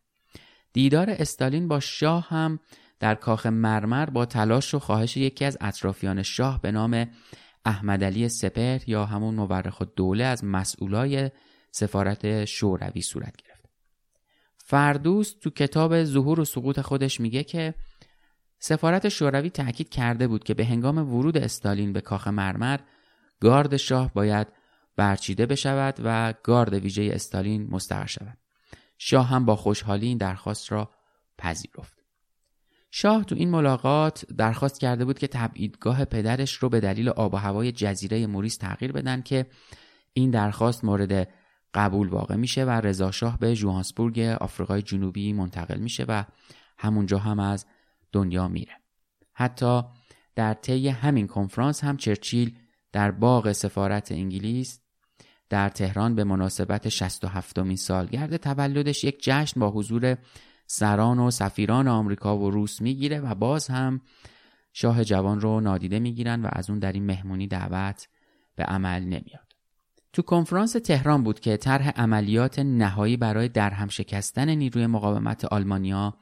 دیدار 0.73 1.09
استالین 1.09 1.67
با 1.67 1.79
شاه 1.79 2.27
هم 2.29 2.59
در 2.99 3.15
کاخ 3.15 3.45
مرمر 3.45 4.09
با 4.09 4.25
تلاش 4.25 4.73
و 4.73 4.79
خواهش 4.79 5.17
یکی 5.17 5.45
از 5.45 5.57
اطرافیان 5.61 6.23
شاه 6.23 6.61
به 6.61 6.71
نام 6.71 7.07
احمد 7.65 8.03
علی 8.03 8.29
سپر 8.29 8.79
یا 8.87 9.05
همون 9.05 9.35
مورخ 9.35 9.81
دوله 9.81 10.23
از 10.23 10.43
مسئولای 10.43 11.31
سفارت 11.71 12.45
شوروی 12.45 13.01
صورت 13.01 13.35
گرفت. 13.35 13.69
فردوس 14.57 15.33
تو 15.41 15.49
کتاب 15.49 16.03
ظهور 16.03 16.39
و 16.39 16.45
سقوط 16.45 16.79
خودش 16.79 17.19
میگه 17.19 17.43
که 17.43 17.73
سفارت 18.59 19.09
شوروی 19.09 19.49
تاکید 19.49 19.89
کرده 19.89 20.27
بود 20.27 20.43
که 20.43 20.53
به 20.53 20.65
هنگام 20.65 20.97
ورود 20.97 21.37
استالین 21.37 21.93
به 21.93 22.01
کاخ 22.01 22.27
مرمر 22.27 22.79
گارد 23.39 23.77
شاه 23.77 24.13
باید 24.13 24.47
برچیده 24.95 25.45
بشود 25.45 25.95
و 26.03 26.33
گارد 26.43 26.73
ویژه 26.73 27.09
استالین 27.13 27.67
مستقر 27.71 28.05
شود. 28.05 28.37
شاه 28.97 29.27
هم 29.27 29.45
با 29.45 29.55
خوشحالی 29.55 30.07
این 30.07 30.17
درخواست 30.17 30.71
را 30.71 30.89
پذیرفت. 31.37 32.03
شاه 32.91 33.23
تو 33.23 33.35
این 33.35 33.49
ملاقات 33.49 34.25
درخواست 34.25 34.79
کرده 34.79 35.05
بود 35.05 35.19
که 35.19 35.27
تبعیدگاه 35.27 36.05
پدرش 36.05 36.53
رو 36.53 36.69
به 36.69 36.79
دلیل 36.79 37.09
آب 37.09 37.33
و 37.33 37.37
هوای 37.37 37.71
جزیره 37.71 38.27
موریس 38.27 38.57
تغییر 38.57 38.91
بدن 38.91 39.21
که 39.21 39.45
این 40.13 40.31
درخواست 40.31 40.83
مورد 40.83 41.29
قبول 41.73 42.09
واقع 42.09 42.35
میشه 42.35 42.65
و 42.65 42.69
رضا 42.69 43.11
شاه 43.11 43.39
به 43.39 43.55
جوهانسبورگ 43.55 44.19
آفریقای 44.19 44.81
جنوبی 44.81 45.33
منتقل 45.33 45.79
میشه 45.79 46.05
و 46.07 46.23
همونجا 46.77 47.17
هم 47.17 47.39
از 47.39 47.65
دنیا 48.11 48.47
میره. 48.47 48.73
حتی 49.33 49.81
در 50.35 50.53
طی 50.53 50.87
همین 50.87 51.27
کنفرانس 51.27 51.83
هم 51.83 51.97
چرچیل 51.97 52.57
در 52.91 53.11
باغ 53.11 53.51
سفارت 53.51 54.11
انگلیس 54.11 54.79
در 55.53 55.69
تهران 55.69 56.15
به 56.15 56.23
مناسبت 56.23 56.89
67 56.89 57.59
مین 57.59 57.75
سالگرد 57.75 58.37
تولدش 58.37 59.03
یک 59.03 59.23
جشن 59.23 59.59
با 59.59 59.71
حضور 59.71 60.17
سران 60.67 61.19
و 61.19 61.31
سفیران 61.31 61.87
آمریکا 61.87 62.37
و 62.37 62.51
روس 62.51 62.81
می‌گیره 62.81 63.19
و 63.19 63.35
باز 63.35 63.67
هم 63.67 64.01
شاه 64.73 65.03
جوان 65.03 65.41
رو 65.41 65.59
نادیده 65.59 65.99
می‌گیرن 65.99 66.41
و 66.41 66.49
از 66.51 66.69
اون 66.69 66.79
در 66.79 66.91
این 66.91 67.05
مهمونی 67.05 67.47
دعوت 67.47 68.07
به 68.55 68.63
عمل 68.63 69.03
نمیاد. 69.03 69.53
تو 70.13 70.21
کنفرانس 70.21 70.71
تهران 70.71 71.23
بود 71.23 71.39
که 71.39 71.57
طرح 71.57 71.89
عملیات 71.89 72.59
نهایی 72.59 73.17
برای 73.17 73.49
درهم 73.49 73.87
شکستن 73.87 74.49
نیروی 74.49 74.87
مقاومت 74.87 75.45
آلمانیا 75.45 76.17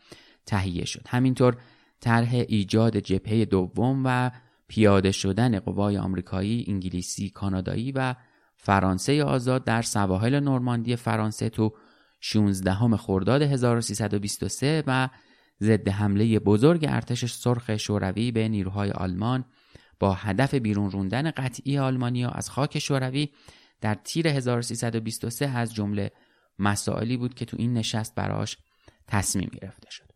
تهیه 0.45 0.85
شد. 0.85 1.07
همینطور 1.07 1.57
طرح 1.99 2.33
ایجاد 2.33 2.97
جبهه 2.97 3.45
دوم 3.45 4.01
و 4.05 4.31
پیاده 4.67 5.11
شدن 5.11 5.59
قوای 5.59 5.97
آمریکایی، 5.97 6.65
انگلیسی، 6.67 7.29
کانادایی 7.29 7.91
و 7.91 8.15
فرانسه 8.63 9.23
آزاد 9.23 9.63
در 9.63 9.81
سواحل 9.81 10.39
نورماندی 10.39 10.95
فرانسه 10.95 11.49
تو 11.49 11.73
16 12.19 12.97
خرداد 12.97 13.41
1323 13.41 14.83
و 14.87 15.09
ضد 15.61 15.89
حمله 15.89 16.39
بزرگ 16.39 16.85
ارتش 16.89 17.25
سرخ 17.25 17.77
شوروی 17.77 18.31
به 18.31 18.47
نیروهای 18.47 18.91
آلمان 18.91 19.45
با 19.99 20.13
هدف 20.13 20.53
بیرون 20.53 20.91
روندن 20.91 21.31
قطعی 21.31 21.77
آلمانیا 21.77 22.29
از 22.29 22.49
خاک 22.49 22.79
شوروی 22.79 23.29
در 23.81 23.93
تیر 23.93 24.27
1323 24.27 25.49
از 25.49 25.73
جمله 25.73 26.11
مسائلی 26.59 27.17
بود 27.17 27.33
که 27.33 27.45
تو 27.45 27.57
این 27.59 27.73
نشست 27.73 28.15
براش 28.15 28.57
تصمیم 29.07 29.49
گرفته 29.61 29.91
شد. 29.91 30.11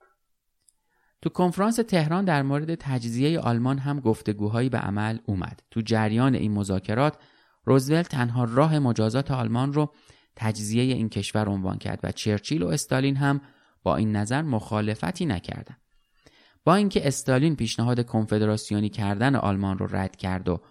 تو 1.21 1.29
کنفرانس 1.29 1.75
تهران 1.75 2.25
در 2.25 2.43
مورد 2.43 2.75
تجزیه 2.75 3.39
آلمان 3.39 3.77
هم 3.77 3.99
گفتگوهایی 3.99 4.69
به 4.69 4.77
عمل 4.77 5.19
اومد. 5.25 5.63
تو 5.71 5.81
جریان 5.81 6.35
این 6.35 6.51
مذاکرات 6.51 7.17
روزولت 7.65 8.07
تنها 8.07 8.43
راه 8.43 8.79
مجازات 8.79 9.31
آلمان 9.31 9.74
رو 9.74 9.93
تجزیه 10.36 10.84
این 10.84 11.10
کشور 11.10 11.50
عنوان 11.50 11.77
کرد 11.77 12.00
و 12.03 12.12
چرچیل 12.12 12.63
و 12.63 12.67
استالین 12.67 13.15
هم 13.15 13.41
با 13.84 13.95
این 13.95 14.15
نظر 14.15 14.41
مخالفتی 14.41 15.25
نکردند. 15.25 15.81
با 16.63 16.75
اینکه 16.75 17.07
استالین 17.07 17.55
پیشنهاد 17.55 18.05
کنفدراسیونی 18.05 18.89
کردن 18.89 19.36
آلمان 19.36 19.77
رو 19.77 19.95
رد 19.95 20.15
کرد 20.15 20.50
و 20.50 20.62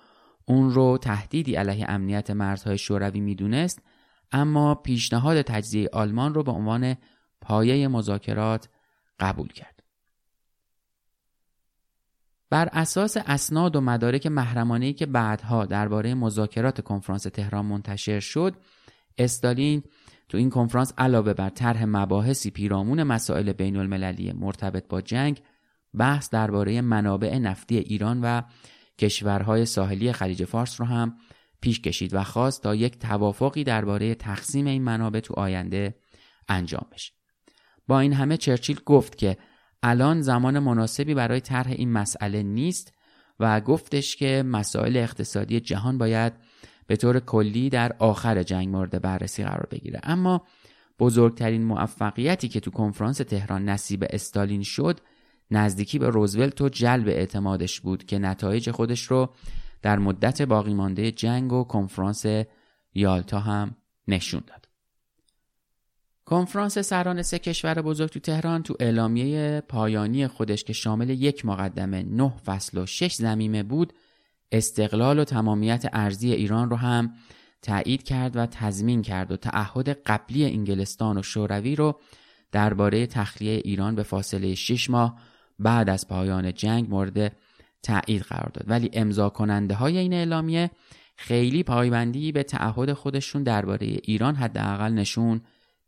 اون 0.46 0.70
رو 0.70 0.98
تهدیدی 0.98 1.54
علیه 1.54 1.84
امنیت 1.88 2.30
مرزهای 2.30 2.78
شوروی 2.78 3.20
می‌دونست 3.20 3.82
اما 4.32 4.74
پیشنهاد 4.74 5.42
تجزیه 5.42 5.88
آلمان 5.92 6.34
رو 6.34 6.42
به 6.42 6.52
عنوان 6.52 6.96
پایه 7.40 7.88
مذاکرات 7.88 8.68
قبول 9.20 9.48
کرد. 9.48 9.73
بر 12.54 12.68
اساس 12.73 13.16
اسناد 13.16 13.76
و 13.76 13.80
مدارک 13.80 14.26
محرمانه‌ای 14.26 14.92
که 14.92 15.06
بعدها 15.06 15.66
درباره 15.66 16.14
مذاکرات 16.14 16.80
کنفرانس 16.80 17.23
تهران 17.23 17.66
منتشر 17.66 18.20
شد، 18.20 18.54
استالین 19.18 19.82
تو 20.28 20.38
این 20.38 20.50
کنفرانس 20.50 20.92
علاوه 20.99 21.32
بر 21.32 21.49
طرح 21.49 21.84
مباحثی 21.84 22.50
پیرامون 22.50 23.02
مسائل 23.02 23.52
بین 23.52 23.76
المللی 23.76 24.32
مرتبط 24.32 24.88
با 24.88 25.00
جنگ، 25.00 25.42
بحث 25.94 26.30
درباره 26.30 26.80
منابع 26.80 27.38
نفتی 27.38 27.78
ایران 27.78 28.20
و 28.23 28.42
کشورهای 28.99 29.66
ساحلی 29.66 30.12
خلیج 30.12 30.44
فارس 30.44 30.80
رو 30.80 30.87
هم 30.87 31.16
پیش 31.61 31.80
کشید 31.80 32.14
و 32.14 32.23
خواست 32.23 32.62
تا 32.62 32.75
یک 32.75 32.99
توافقی 32.99 33.64
درباره 33.64 34.14
تقسیم 34.14 34.66
این 34.66 34.83
منابع 34.83 35.20
تو 35.20 35.35
آینده 35.35 35.94
انجام 36.48 36.87
بشه. 36.92 37.12
با 37.87 38.00
این 38.00 38.12
همه 38.12 38.37
چرچیل 38.37 38.81
گفت 38.87 39.18
که 39.18 39.37
الان 39.87 40.20
زمان 40.20 40.59
مناسبی 40.59 41.14
برای 41.14 41.40
طرح 41.40 41.70
این 41.70 41.92
مسئله 41.92 42.42
نیست 42.42 42.92
و 43.40 43.61
گفتش 43.61 44.16
که 44.16 44.42
مسائل 44.47 44.97
اقتصادی 44.97 45.61
جهان 45.61 45.99
باید 45.99 46.33
به 46.87 46.97
طور 46.97 47.20
کلی 47.20 47.68
در 47.68 47.92
آخر 47.99 48.42
جنگ 48.42 48.68
مورد 48.68 49.03
بررسی 49.03 49.44
قرار 49.44 49.68
بگیره 49.70 50.01
اما 50.03 50.47
بزرگترین 50.99 51.64
موفقیتی 51.64 52.49
که 52.49 52.61
تو 52.61 52.70
کنفرانس 52.70 53.16
تهران 53.16 53.68
نصیب 53.68 54.05
استالین 54.11 54.62
شد 54.62 55.01
نزدیکی 55.51 55.99
به 55.99 56.09
روزولت 56.09 56.61
و 56.61 56.68
جلب 56.68 57.09
اعتمادش 57.09 57.81
بود 57.81 58.05
که 58.05 58.18
نتایج 58.18 58.70
خودش 58.70 59.03
رو 59.03 59.35
در 59.83 59.99
مدت 59.99 60.42
باقی 60.42 60.75
مانده 60.75 61.11
جنگ 61.11 61.53
و 61.53 61.64
کنفرانس 61.64 62.25
یالتا 62.94 63.40
هم 63.40 63.77
نشون 64.09 64.42
داد. 64.47 64.73
کنفرانس 66.24 66.78
سران 66.78 67.22
سه 67.22 67.38
کشور 67.38 67.82
بزرگ 67.82 68.10
تو 68.10 68.20
تهران 68.20 68.62
تو 68.62 68.76
اعلامیه 68.80 69.62
پایانی 69.68 70.26
خودش 70.26 70.64
که 70.64 70.72
شامل 70.72 71.10
یک 71.10 71.46
مقدمه 71.46 72.02
نه 72.02 72.32
فصل 72.46 72.78
و 72.78 72.87
شش 72.87 73.14
زمیمه 73.14 73.62
بود 73.62 73.92
استقلال 74.52 75.18
و 75.18 75.24
تمامیت 75.24 75.84
ارزی 75.92 76.32
ایران 76.32 76.70
رو 76.70 76.76
هم 76.76 77.14
تایید 77.62 78.02
کرد 78.02 78.37
و 78.37 78.46
تضمین 78.46 79.02
کرد 79.02 79.32
و 79.32 79.37
تعهد 79.37 79.88
قبلی 79.88 80.44
انگلستان 80.44 81.18
و 81.18 81.22
شوروی 81.22 81.76
رو 81.76 82.00
درباره 82.52 83.06
تخلیه 83.06 83.62
ایران 83.64 83.94
به 83.94 84.02
فاصله 84.02 84.54
6 84.54 84.90
ماه 84.90 85.20
بعد 85.58 85.90
از 85.90 86.08
پایان 86.08 86.52
جنگ 86.52 86.90
مورد 86.90 87.37
تایید 87.82 88.22
قرار 88.22 88.50
داد. 88.54 88.64
ولی 88.68 88.90
امضا 88.92 89.28
کننده 89.28 89.74
های 89.74 89.98
این 89.98 90.12
اعلامیه 90.12 90.70
خیلی 91.16 91.62
پایبندی 91.62 92.32
به 92.32 92.42
تعهد 92.42 92.92
خودشون 92.92 93.42
درباره 93.42 93.87
ایران 93.87 94.34
حداقل 94.34 94.92
نشون 94.92 95.40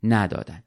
ندادن. 0.07 0.63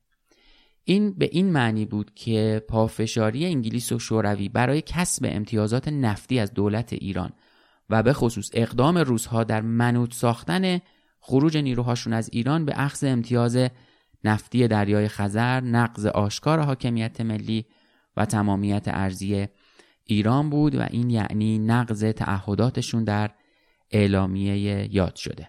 این 0.83 1.13
به 1.13 1.29
این 1.31 1.51
معنی 1.51 1.85
بود 1.85 2.11
که 2.15 2.65
پافشاری 2.67 3.45
انگلیس 3.45 3.91
و 3.91 3.99
شوروی 3.99 4.49
برای 4.49 4.81
کسب 4.81 5.25
امتیازات 5.29 5.87
نفتی 5.87 6.39
از 6.39 6.53
دولت 6.53 6.93
ایران 6.93 7.31
و 7.89 8.03
به 8.03 8.13
خصوص 8.13 8.49
اقدام 8.53 8.97
روزها 8.97 9.43
در 9.43 9.61
منوط 9.61 10.13
ساختن 10.13 10.79
خروج 11.19 11.57
نیروهاشون 11.57 12.13
از 12.13 12.29
ایران 12.33 12.65
به 12.65 12.73
اخذ 12.75 13.03
امتیاز 13.03 13.57
نفتی 14.23 14.67
دریای 14.67 15.07
خزر 15.07 15.61
نقض 15.61 16.05
آشکار 16.05 16.59
حاکمیت 16.59 17.21
ملی 17.21 17.65
و 18.17 18.25
تمامیت 18.25 18.83
ارزی 18.87 19.47
ایران 20.03 20.49
بود 20.49 20.75
و 20.75 20.81
این 20.89 21.09
یعنی 21.09 21.59
نقض 21.59 22.03
تعهداتشون 22.03 23.03
در 23.03 23.31
اعلامیه 23.91 24.95
یاد 24.95 25.15
شده. 25.15 25.47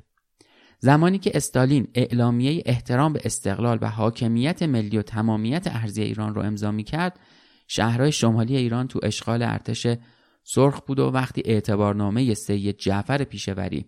زمانی 0.83 1.19
که 1.19 1.31
استالین 1.35 1.88
اعلامیه 1.95 2.62
احترام 2.66 3.12
به 3.12 3.21
استقلال 3.25 3.79
و 3.83 3.90
حاکمیت 3.90 4.62
ملی 4.62 4.99
و 4.99 5.03
تمامیت 5.03 5.66
ارزی 5.66 6.03
ایران 6.03 6.35
رو 6.35 6.43
امضا 6.43 6.71
می 6.71 6.85
کرد 6.85 7.21
شهرهای 7.69 8.12
شمالی 8.12 8.57
ایران 8.57 8.88
تو 8.88 9.01
اشغال 9.03 9.43
ارتش 9.43 9.87
سرخ 10.43 10.81
بود 10.81 10.99
و 10.99 11.11
وقتی 11.11 11.43
اعتبارنامه 11.45 12.35
سید 12.35 12.77
جعفر 12.77 13.25
پیشوری 13.25 13.87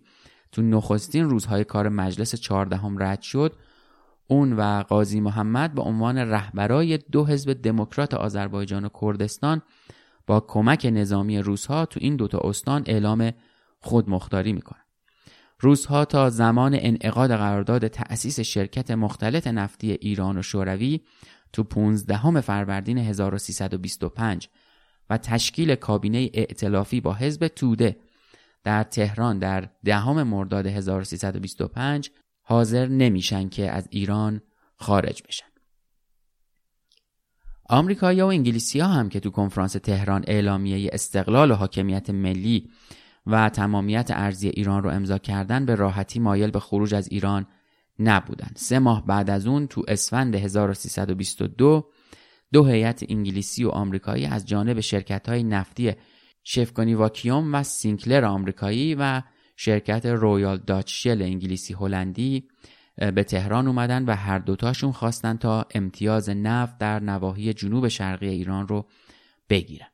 تو 0.51 0.61
نخستین 0.61 1.29
روزهای 1.29 1.63
کار 1.63 1.89
مجلس 1.89 2.35
چهاردهم 2.35 3.03
رد 3.03 3.21
شد 3.21 3.55
اون 4.27 4.53
و 4.53 4.83
قاضی 4.83 5.19
محمد 5.19 5.73
به 5.73 5.81
عنوان 5.81 6.17
رهبرای 6.17 6.97
دو 6.97 7.25
حزب 7.25 7.53
دموکرات 7.53 8.13
آذربایجان 8.13 8.85
و 8.85 8.89
کردستان 9.01 9.61
با 10.27 10.39
کمک 10.39 10.87
نظامی 10.93 11.39
روزها 11.39 11.85
تو 11.85 11.99
این 12.03 12.15
دوتا 12.15 12.39
استان 12.43 12.83
اعلام 12.85 13.31
خودمختاری 13.79 14.53
می‌کنن. 14.53 14.82
روزها 15.63 16.05
تا 16.05 16.29
زمان 16.29 16.77
انعقاد 16.79 17.29
قرارداد 17.29 17.87
تأسیس 17.87 18.39
شرکت 18.39 18.91
مختلط 18.91 19.47
نفتی 19.47 19.91
ایران 19.91 20.37
و 20.37 20.41
شوروی 20.41 21.01
تو 21.53 21.63
15 21.63 22.41
فروردین 22.41 22.97
1325 22.97 24.49
و 25.09 25.17
تشکیل 25.17 25.75
کابینه 25.75 26.29
ائتلافی 26.33 27.01
با 27.01 27.13
حزب 27.13 27.47
توده 27.47 27.97
در 28.63 28.83
تهران 28.83 29.39
در 29.39 29.69
دهم 29.83 30.23
مرداد 30.23 30.67
1325 30.67 32.11
حاضر 32.41 32.87
نمیشن 32.87 33.49
که 33.49 33.71
از 33.71 33.87
ایران 33.91 34.41
خارج 34.75 35.23
بشن. 35.27 35.45
آمریکایی 37.69 38.21
و 38.21 38.25
انگلیسی 38.25 38.79
ها 38.79 38.87
هم 38.87 39.09
که 39.09 39.19
تو 39.19 39.29
کنفرانس 39.29 39.71
تهران 39.71 40.23
اعلامیه 40.27 40.89
استقلال 40.93 41.51
و 41.51 41.55
حاکمیت 41.55 42.09
ملی 42.09 42.69
و 43.25 43.49
تمامیت 43.49 44.09
ارزی 44.13 44.47
ایران 44.47 44.83
رو 44.83 44.89
امضا 44.89 45.17
کردن 45.17 45.65
به 45.65 45.75
راحتی 45.75 46.19
مایل 46.19 46.51
به 46.51 46.59
خروج 46.59 46.95
از 46.95 47.07
ایران 47.11 47.45
نبودن. 47.99 48.49
سه 48.55 48.79
ماه 48.79 49.05
بعد 49.05 49.29
از 49.29 49.47
اون 49.47 49.67
تو 49.67 49.83
اسفند 49.87 50.35
1322 50.35 51.91
دو 52.53 52.65
هیئت 52.65 53.03
انگلیسی 53.09 53.63
و 53.63 53.69
آمریکایی 53.69 54.25
از 54.25 54.47
جانب 54.47 54.79
شرکت 54.79 55.29
های 55.29 55.43
نفتی 55.43 55.91
Socony 56.43 56.93
Vacuum 56.93 57.55
و 57.55 57.63
Sinclair 57.63 58.25
آمریکایی 58.25 58.95
و 58.95 59.21
شرکت 59.55 60.05
Royal 60.05 60.57
Dutch 60.57 61.03
Shell 61.03 61.21
انگلیسی 61.21 61.73
هلندی 61.73 62.47
به 63.15 63.23
تهران 63.23 63.67
اومدن 63.67 64.05
و 64.05 64.15
هر 64.15 64.39
دوتاشون 64.39 64.91
خواستن 64.91 65.37
تا 65.37 65.65
امتیاز 65.75 66.29
نفت 66.29 66.77
در 66.77 66.99
نواحی 66.99 67.53
جنوب 67.53 67.87
شرقی 67.87 68.27
ایران 68.27 68.67
رو 68.67 68.87
بگیرن 69.49 69.92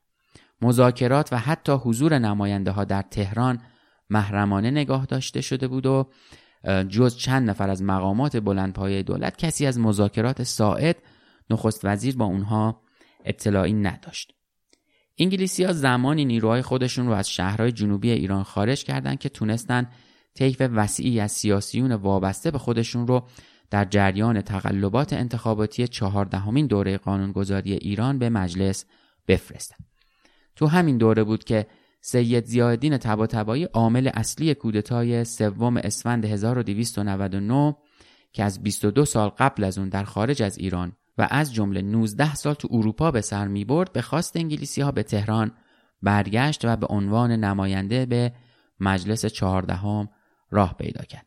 مذاکرات 0.61 1.33
و 1.33 1.37
حتی 1.37 1.71
حضور 1.71 2.19
نماینده 2.19 2.71
ها 2.71 2.83
در 2.83 3.01
تهران 3.01 3.61
محرمانه 4.09 4.71
نگاه 4.71 5.05
داشته 5.05 5.41
شده 5.41 5.67
بود 5.67 5.85
و 5.85 6.09
جز 6.89 7.17
چند 7.17 7.49
نفر 7.49 7.69
از 7.69 7.83
مقامات 7.83 8.37
بلندپایه 8.37 9.03
دولت 9.03 9.37
کسی 9.37 9.65
از 9.65 9.79
مذاکرات 9.79 10.43
ساعد 10.43 10.97
نخست 11.49 11.85
وزیر 11.85 12.17
با 12.17 12.25
اونها 12.25 12.81
اطلاعی 13.25 13.73
نداشت 13.73 14.33
انگلیسی 15.17 15.63
ها 15.63 15.73
زمانی 15.73 16.25
نیروهای 16.25 16.61
خودشون 16.61 17.07
رو 17.07 17.13
از 17.13 17.29
شهرهای 17.29 17.71
جنوبی 17.71 18.11
ایران 18.11 18.43
خارج 18.43 18.83
کردند 18.83 19.19
که 19.19 19.29
تونستن 19.29 19.87
طیف 20.33 20.61
وسیعی 20.61 21.19
از 21.19 21.31
سیاسیون 21.31 21.91
وابسته 21.91 22.51
به 22.51 22.57
خودشون 22.57 23.07
رو 23.07 23.27
در 23.69 23.85
جریان 23.85 24.41
تقلبات 24.41 25.13
انتخاباتی 25.13 25.87
چهاردهمین 25.87 26.67
دوره 26.67 26.97
قانونگذاری 26.97 27.73
ایران 27.73 28.19
به 28.19 28.29
مجلس 28.29 28.85
بفرستن. 29.27 29.75
تو 30.59 30.67
همین 30.67 30.97
دوره 30.97 31.23
بود 31.23 31.43
که 31.43 31.67
سید 32.01 32.45
زیادین 32.45 32.97
تباتبایی 32.97 33.63
عامل 33.63 34.09
اصلی 34.13 34.53
کودتای 34.53 35.23
سوم 35.23 35.77
اسفند 35.77 36.25
1299 36.25 37.75
که 38.33 38.43
از 38.43 38.63
22 38.63 39.05
سال 39.05 39.29
قبل 39.29 39.63
از 39.63 39.77
اون 39.77 39.89
در 39.89 40.03
خارج 40.03 40.43
از 40.43 40.57
ایران 40.57 40.91
و 41.17 41.27
از 41.31 41.53
جمله 41.53 41.81
19 41.81 42.35
سال 42.35 42.53
تو 42.53 42.67
اروپا 42.71 43.11
به 43.11 43.21
سر 43.21 43.47
می 43.47 43.65
برد 43.65 43.93
به 43.93 44.01
خواست 44.01 44.37
انگلیسی 44.37 44.81
ها 44.81 44.91
به 44.91 45.03
تهران 45.03 45.51
برگشت 46.01 46.65
و 46.65 46.75
به 46.75 46.87
عنوان 46.89 47.31
نماینده 47.31 48.05
به 48.05 48.33
مجلس 48.79 49.25
چهاردهم 49.25 50.09
راه 50.51 50.75
پیدا 50.77 51.03
کرد. 51.03 51.25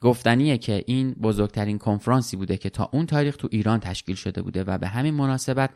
گفتنیه 0.00 0.58
که 0.58 0.84
این 0.86 1.12
بزرگترین 1.12 1.78
کنفرانسی 1.78 2.36
بوده 2.36 2.56
که 2.56 2.70
تا 2.70 2.90
اون 2.92 3.06
تاریخ 3.06 3.36
تو 3.36 3.48
ایران 3.50 3.80
تشکیل 3.80 4.16
شده 4.16 4.42
بوده 4.42 4.64
و 4.64 4.78
به 4.78 4.88
همین 4.88 5.14
مناسبت 5.14 5.70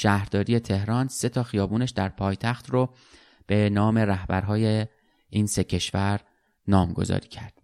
شهرداری 0.00 0.60
تهران 0.60 1.08
سه 1.08 1.28
تا 1.28 1.42
خیابونش 1.42 1.90
در 1.90 2.08
پایتخت 2.08 2.70
رو 2.70 2.88
به 3.46 3.70
نام 3.70 3.98
رهبرهای 3.98 4.86
این 5.30 5.46
سه 5.46 5.64
کشور 5.64 6.20
نامگذاری 6.68 7.28
کرد. 7.28 7.58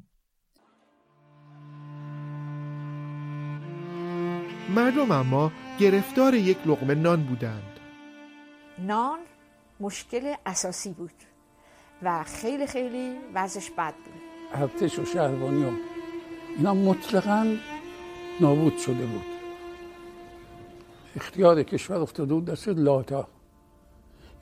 مردم 4.75 5.13
اما 5.13 5.53
گرفتار 5.81 6.35
یک 6.35 6.59
لقمه 6.67 6.95
نان 6.95 7.23
بودند. 7.23 7.81
نان 8.79 9.19
مشکل 9.81 10.35
اساسی 10.47 10.93
بود 10.93 11.15
و 12.03 12.25
خیلی 12.25 12.67
خیلی 12.67 13.17
وضعش 13.35 13.71
بد 13.71 13.95
بود. 13.95 14.23
ارتش 14.55 14.99
و 14.99 15.05
شهربانی 15.05 15.65
هم 15.65 15.77
اینا 16.57 16.75
مطلقا 16.75 17.57
نابود 18.41 18.79
شده 18.79 19.07
بود. 19.07 19.34
اختیار 21.17 21.63
کشور 21.63 21.97
افتاده 21.97 22.35
بود 22.35 22.45
دست 22.45 22.69
لاتا. 22.69 23.29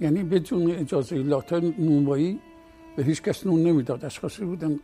یعنی 0.00 0.22
بدون 0.22 0.70
اجازه 0.70 1.16
لاتا 1.16 1.58
نونوایی 1.58 2.40
به 2.96 3.04
هیچ 3.04 3.22
کس 3.22 3.46
نون 3.46 3.62
نمی‌داد. 3.62 4.04
اشخاصی 4.04 4.44
بودن 4.44 4.80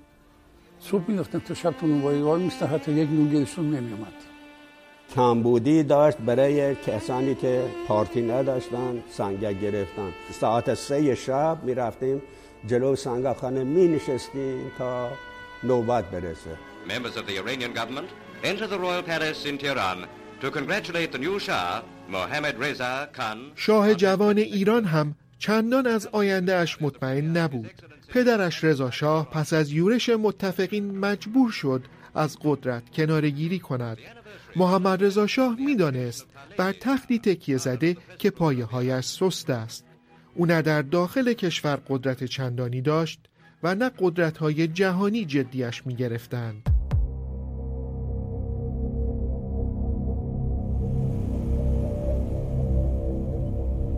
صبح 0.81 1.11
می‌رفتن 1.11 1.39
تا 1.39 1.55
شب 1.55 1.71
تو 1.71 1.87
نونوایی. 1.87 2.23
وای 2.23 2.43
میستن 2.43 2.67
حتی 2.67 2.93
یک 2.93 3.09
نون 3.11 3.29
گیرشون 3.29 3.65
نمیومد 3.65 4.13
کمبودی 5.15 5.83
داشت 5.83 6.19
برای 6.19 6.75
کسانی 6.75 7.35
که 7.35 7.65
پارتی 7.89 8.23
نداشتن 8.23 9.03
سنگک 9.11 9.61
گرفتن. 9.61 10.13
ساعت 10.33 10.75
سه 10.75 11.15
شب 11.15 11.59
می‌رفتیم 11.63 12.23
جلو 12.67 12.97
سنگخانه 12.97 13.65
می 13.65 13.89
نشستیم 13.89 14.71
تا 14.79 15.11
نوبت 15.65 16.05
برسه. 16.11 16.57
Members 16.89 17.17
of 17.17 17.27
the 17.27 17.37
Iranian 17.43 17.73
government 17.79 18.09
enter 18.45 18.67
the 18.67 18.79
royal 18.79 19.03
palace 19.03 19.47
in 19.51 19.59
Tehran. 19.59 20.18
To 20.41 20.51
congratulate 20.51 21.11
the 21.13 21.19
new 21.19 21.39
Shah, 21.39 21.83
Mohammad 22.09 22.57
Reza 22.59 23.09
Khan. 23.13 23.53
شاه 23.55 23.95
جوان 23.95 24.39
ایران 24.39 24.85
هم 24.85 25.15
چندان 25.39 25.87
از 25.87 26.07
آینده 26.13 26.55
اش 26.55 26.83
مطمئن 26.83 27.37
نبود 27.37 27.71
پدرش 28.09 28.65
رضا 28.65 28.91
شاه 28.91 29.31
پس 29.31 29.53
از 29.53 29.73
یورش 29.73 30.09
متفقین 30.09 30.99
مجبور 30.99 31.51
شد 31.51 31.85
از 32.15 32.39
قدرت 32.45 32.91
کنارگیری 32.91 33.59
کند 33.59 33.99
محمد 34.57 35.05
رضا 35.05 35.27
شاه 35.27 35.57
می‌دانست 35.61 36.27
بر 36.57 36.73
تختی 36.73 37.19
تکیه 37.19 37.57
زده 37.57 37.97
که 38.19 38.31
پایه 38.31 38.65
هایش 38.65 39.05
سست 39.05 39.51
است 39.51 39.85
او 40.35 40.47
نه 40.47 40.63
در 40.63 40.83
داخل 40.83 41.33
کشور 41.33 41.79
قدرت 41.89 42.25
چندانی 42.25 42.81
داشت 42.81 43.21
و 43.63 43.75
نه 43.75 43.91
قدرت 43.99 44.39
های 44.39 44.69
جهانی 44.69 45.25
جدیش 45.25 45.87
می 45.87 45.95
گرفتند. 45.95 46.78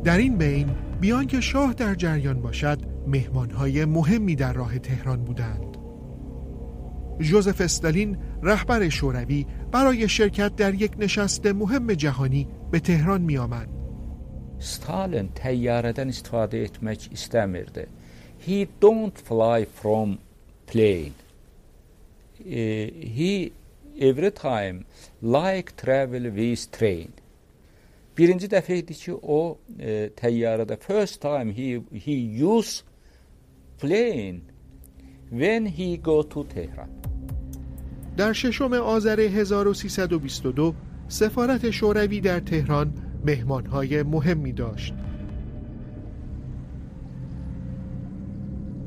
در 0.04 0.18
این 0.18 0.38
بین 0.38 0.70
بیان 1.00 1.26
که 1.26 1.40
شاه 1.40 1.74
در 1.74 1.94
جریان 1.94 2.42
باشد 2.42 2.78
مهمانهای 3.06 3.84
مهمی 3.84 4.36
در 4.36 4.52
راه 4.52 4.78
تهران 4.78 5.24
بودند 5.24 5.76
جوزف 7.20 7.60
استالین 7.60 8.18
رهبر 8.42 8.88
شوروی 8.88 9.46
برای 9.72 10.08
شرکت 10.08 10.56
در 10.56 10.74
یک 10.74 10.92
نشست 10.98 11.46
مهم 11.46 11.94
جهانی 11.94 12.48
به 12.70 12.80
تهران 12.80 13.20
می 13.20 13.38
آمد. 13.38 13.68
Stalin 14.60 15.30
təyyarədən 15.32 16.10
istifadə 16.12 16.58
etmək 16.68 17.06
istəmirdi. 17.16 17.86
He 18.44 18.68
don't 18.80 19.16
fly 19.16 19.64
from 19.64 20.18
plane. 20.66 21.16
he 22.44 23.52
every 23.98 24.30
time 24.30 24.84
like 25.22 25.76
travel 25.76 26.30
with 26.30 26.70
train. 26.70 27.12
Birinci 28.20 28.50
dəfə 28.52 28.76
idi 28.82 28.92
ki, 29.00 29.12
o 29.16 29.56
e, 29.80 30.10
təyyarədə 30.12 30.76
first 30.82 31.22
time 31.22 31.54
he 31.56 31.68
he 32.04 32.16
use 32.44 32.82
plane 33.80 34.42
when 35.30 35.64
he 35.64 35.96
go 35.96 36.20
to 36.22 36.44
Tehran. 36.44 36.90
در 38.16 38.32
ششم 38.32 38.72
آذر 38.72 39.20
1322 39.20 40.74
سفارت 41.08 41.70
شوروی 41.70 42.20
در 42.20 42.40
تهران 42.40 42.92
مهمانهای 43.26 44.02
مهمی 44.02 44.52
داشت 44.52 44.94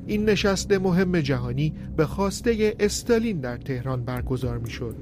این 0.05 0.29
نشست 0.29 0.71
مهم 0.71 1.21
جهانی 1.21 1.73
به 1.97 2.05
خواسته 2.05 2.75
استالین 2.79 3.39
در 3.39 3.57
تهران 3.57 4.03
برگزار 4.05 4.57
می 4.57 4.69
شد 4.69 4.95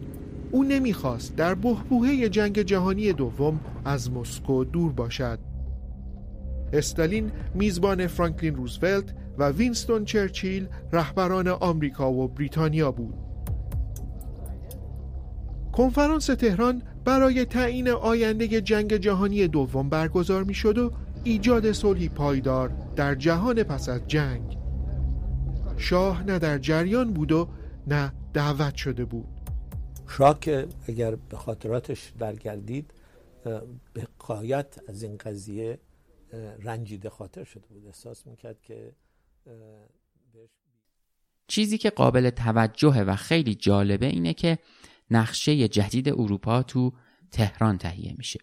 او 0.52 0.64
نمی‌خواست 0.64 1.36
در 1.36 1.56
بحبوحه 1.56 2.30
جنگ 2.30 2.62
جهانی 2.62 3.14
دوم 3.14 3.60
از 3.86 4.12
مسکو 4.12 4.64
دور 4.64 4.92
باشد. 4.92 5.40
استالین 6.74 7.32
میزبان 7.56 8.08
فرانکلین 8.08 8.56
روزولت 8.56 9.14
و 9.38 9.50
وینستون 9.50 10.06
چرچیل 10.06 10.68
رهبران 10.92 11.48
آمریکا 11.48 12.12
و 12.12 12.28
بریتانیا 12.28 12.92
بود. 12.92 13.14
کنفرانس 15.72 16.26
تهران 16.26 16.82
برای 17.06 17.46
تعیین 17.46 17.90
آینده 17.90 18.62
جنگ 18.62 18.98
جهانی 18.98 19.48
دوم 19.48 19.90
برگزار 19.90 20.44
می 20.44 20.56
و 20.66 20.90
ایجاد 21.24 21.72
صلحی 21.72 22.10
پایدار 22.10 22.72
در 22.96 23.16
جهان 23.16 23.64
پس 23.64 23.90
از 23.90 24.08
جنگ. 24.08 24.58
شاه 25.78 26.24
نه 26.24 26.40
در 26.40 26.58
جریان 26.58 27.14
بود 27.14 27.32
و 27.32 27.48
نه 27.88 28.14
دعوت 28.34 28.76
شده 28.76 29.06
بود. 29.06 29.31
شاه 30.18 30.40
که 30.40 30.68
اگر 30.88 31.16
به 31.16 31.38
خاطراتش 31.38 32.12
برگردید 32.12 32.94
به 33.94 34.08
قایت 34.20 34.80
از 34.88 35.04
این 35.04 35.18
قضیه 35.18 35.80
رنجیده 36.60 37.10
خاطر 37.10 37.44
شده 37.44 37.68
بود. 37.68 37.86
احساس 37.86 38.28
می‌کرد 38.28 38.62
که 38.62 38.92
چیزی 41.48 41.78
که 41.78 41.90
قابل 41.90 42.30
توجهه 42.30 43.02
و 43.02 43.16
خیلی 43.16 43.56
جالبه 43.56 44.06
اینه 44.06 44.34
که 44.34 44.58
نقشه 45.12 45.68
جدید 45.68 46.10
اروپا 46.10 46.64
تو 46.64 46.94
تهران 47.32 47.78
تهیه 47.78 48.14
میشه. 48.18 48.40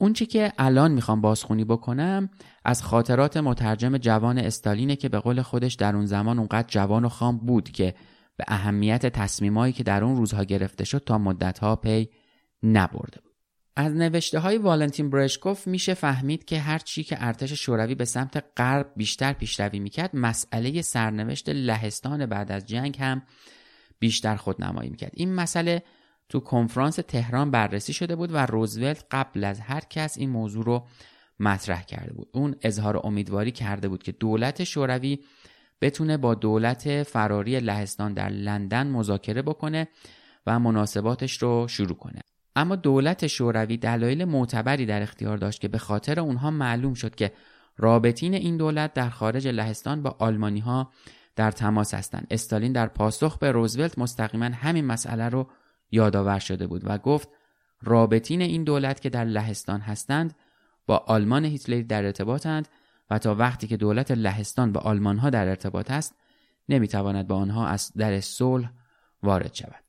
اونچه 0.00 0.26
که 0.26 0.52
الان 0.58 0.92
می‌خوام 0.92 1.20
بازخونی 1.20 1.64
بکنم 1.64 2.30
از 2.64 2.82
خاطرات 2.82 3.36
مترجم 3.36 3.98
جوان 3.98 4.38
استالینه 4.38 4.96
که 4.96 5.08
به 5.08 5.18
قول 5.18 5.42
خودش 5.42 5.74
در 5.74 5.96
اون 5.96 6.06
زمان 6.06 6.38
اونقدر 6.38 6.68
جوان 6.68 7.04
و 7.04 7.08
خام 7.08 7.38
بود 7.38 7.70
که 7.70 7.94
به 8.38 8.44
اهمیت 8.48 9.06
تصمیمایی 9.06 9.72
که 9.72 9.82
در 9.82 10.04
اون 10.04 10.16
روزها 10.16 10.44
گرفته 10.44 10.84
شد 10.84 11.02
تا 11.06 11.18
مدتها 11.18 11.76
پی 11.76 12.08
نبرده 12.62 13.20
بود 13.20 13.34
از 13.76 13.92
نوشته 13.92 14.38
های 14.38 14.58
والنتین 14.58 15.10
برشکوف 15.10 15.66
میشه 15.66 15.94
فهمید 15.94 16.44
که 16.44 16.58
هر 16.58 16.78
چی 16.78 17.04
که 17.04 17.16
ارتش 17.20 17.52
شوروی 17.52 17.94
به 17.94 18.04
سمت 18.04 18.44
غرب 18.56 18.92
بیشتر 18.96 19.32
پیشروی 19.32 19.78
می‌کرد 19.78 20.16
مسئله 20.16 20.82
سرنوشت 20.82 21.48
لهستان 21.48 22.26
بعد 22.26 22.52
از 22.52 22.66
جنگ 22.66 22.96
هم 23.00 23.22
بیشتر 23.98 24.36
خودنمایی 24.36 24.90
می‌کرد. 24.90 25.12
این 25.14 25.34
مسئله 25.34 25.82
تو 26.28 26.40
کنفرانس 26.40 26.96
تهران 26.96 27.50
بررسی 27.50 27.92
شده 27.92 28.16
بود 28.16 28.32
و 28.32 28.46
روزولت 28.46 29.04
قبل 29.10 29.44
از 29.44 29.60
هر 29.60 29.80
کس 29.90 30.18
این 30.18 30.30
موضوع 30.30 30.64
رو 30.64 30.86
مطرح 31.40 31.82
کرده 31.82 32.12
بود. 32.12 32.28
اون 32.32 32.54
اظهار 32.62 33.06
امیدواری 33.06 33.50
کرده 33.50 33.88
بود 33.88 34.02
که 34.02 34.12
دولت 34.12 34.64
شوروی 34.64 35.18
بتونه 35.80 36.16
با 36.16 36.34
دولت 36.34 37.02
فراری 37.02 37.60
لهستان 37.60 38.14
در 38.14 38.28
لندن 38.28 38.86
مذاکره 38.86 39.42
بکنه 39.42 39.88
و 40.46 40.58
مناسباتش 40.58 41.42
رو 41.42 41.68
شروع 41.68 41.96
کنه. 41.96 42.20
اما 42.56 42.76
دولت 42.76 43.26
شوروی 43.26 43.76
دلایل 43.76 44.24
معتبری 44.24 44.86
در 44.86 45.02
اختیار 45.02 45.36
داشت 45.36 45.60
که 45.60 45.68
به 45.68 45.78
خاطر 45.78 46.20
اونها 46.20 46.50
معلوم 46.50 46.94
شد 46.94 47.14
که 47.14 47.32
رابطین 47.76 48.34
این 48.34 48.56
دولت 48.56 48.94
در 48.94 49.08
خارج 49.08 49.48
لهستان 49.48 50.02
با 50.02 50.16
آلمانی 50.18 50.60
ها 50.60 50.92
در 51.36 51.50
تماس 51.50 51.94
هستند. 51.94 52.26
استالین 52.30 52.72
در 52.72 52.86
پاسخ 52.86 53.38
به 53.38 53.52
روزولت 53.52 53.98
مستقیما 53.98 54.44
همین 54.44 54.84
مسئله 54.84 55.28
رو 55.28 55.50
یادآور 55.90 56.38
شده 56.38 56.66
بود 56.66 56.82
و 56.84 56.98
گفت 56.98 57.28
رابطین 57.82 58.42
این 58.42 58.64
دولت 58.64 59.00
که 59.00 59.10
در 59.10 59.24
لهستان 59.24 59.80
هستند 59.80 60.34
با 60.86 60.96
آلمان 60.96 61.44
هیتلری 61.44 61.82
در 61.82 62.04
ارتباطند 62.04 62.68
و 63.10 63.18
تا 63.18 63.34
وقتی 63.34 63.66
که 63.66 63.76
دولت 63.76 64.10
لهستان 64.10 64.72
با 64.72 64.80
آلمان 64.80 65.18
ها 65.18 65.30
در 65.30 65.48
ارتباط 65.48 65.90
است 65.90 66.14
نمی‌تواند 66.68 67.26
با 67.26 67.36
آنها 67.36 67.66
از 67.66 67.92
در 67.96 68.20
صلح 68.20 68.72
وارد 69.22 69.54
شود. 69.54 69.84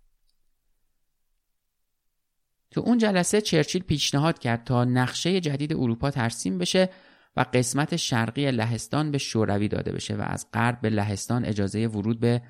تو 2.72 2.82
اون 2.82 2.98
جلسه 2.98 3.42
چرچیل 3.42 3.84
پیشنهاد 3.84 4.40
کرد 4.40 4.64
تا 4.64 4.86
نقشه 4.86 5.40
جدید 5.40 5.74
اروپا 5.74 6.12
ترسیم 6.12 6.58
بشه 6.58 6.90
و 7.36 7.46
قسمت 7.54 7.96
شرقی 7.96 8.52
لهستان 8.52 9.12
به 9.12 9.18
شوروی 9.18 9.68
داده 9.68 9.92
بشه 9.92 10.16
و 10.16 10.22
از 10.22 10.48
غرب 10.54 10.82
به 10.82 10.90
لهستان 10.90 11.46
اجازه 11.46 11.88
ورود 11.88 12.20
به 12.20 12.42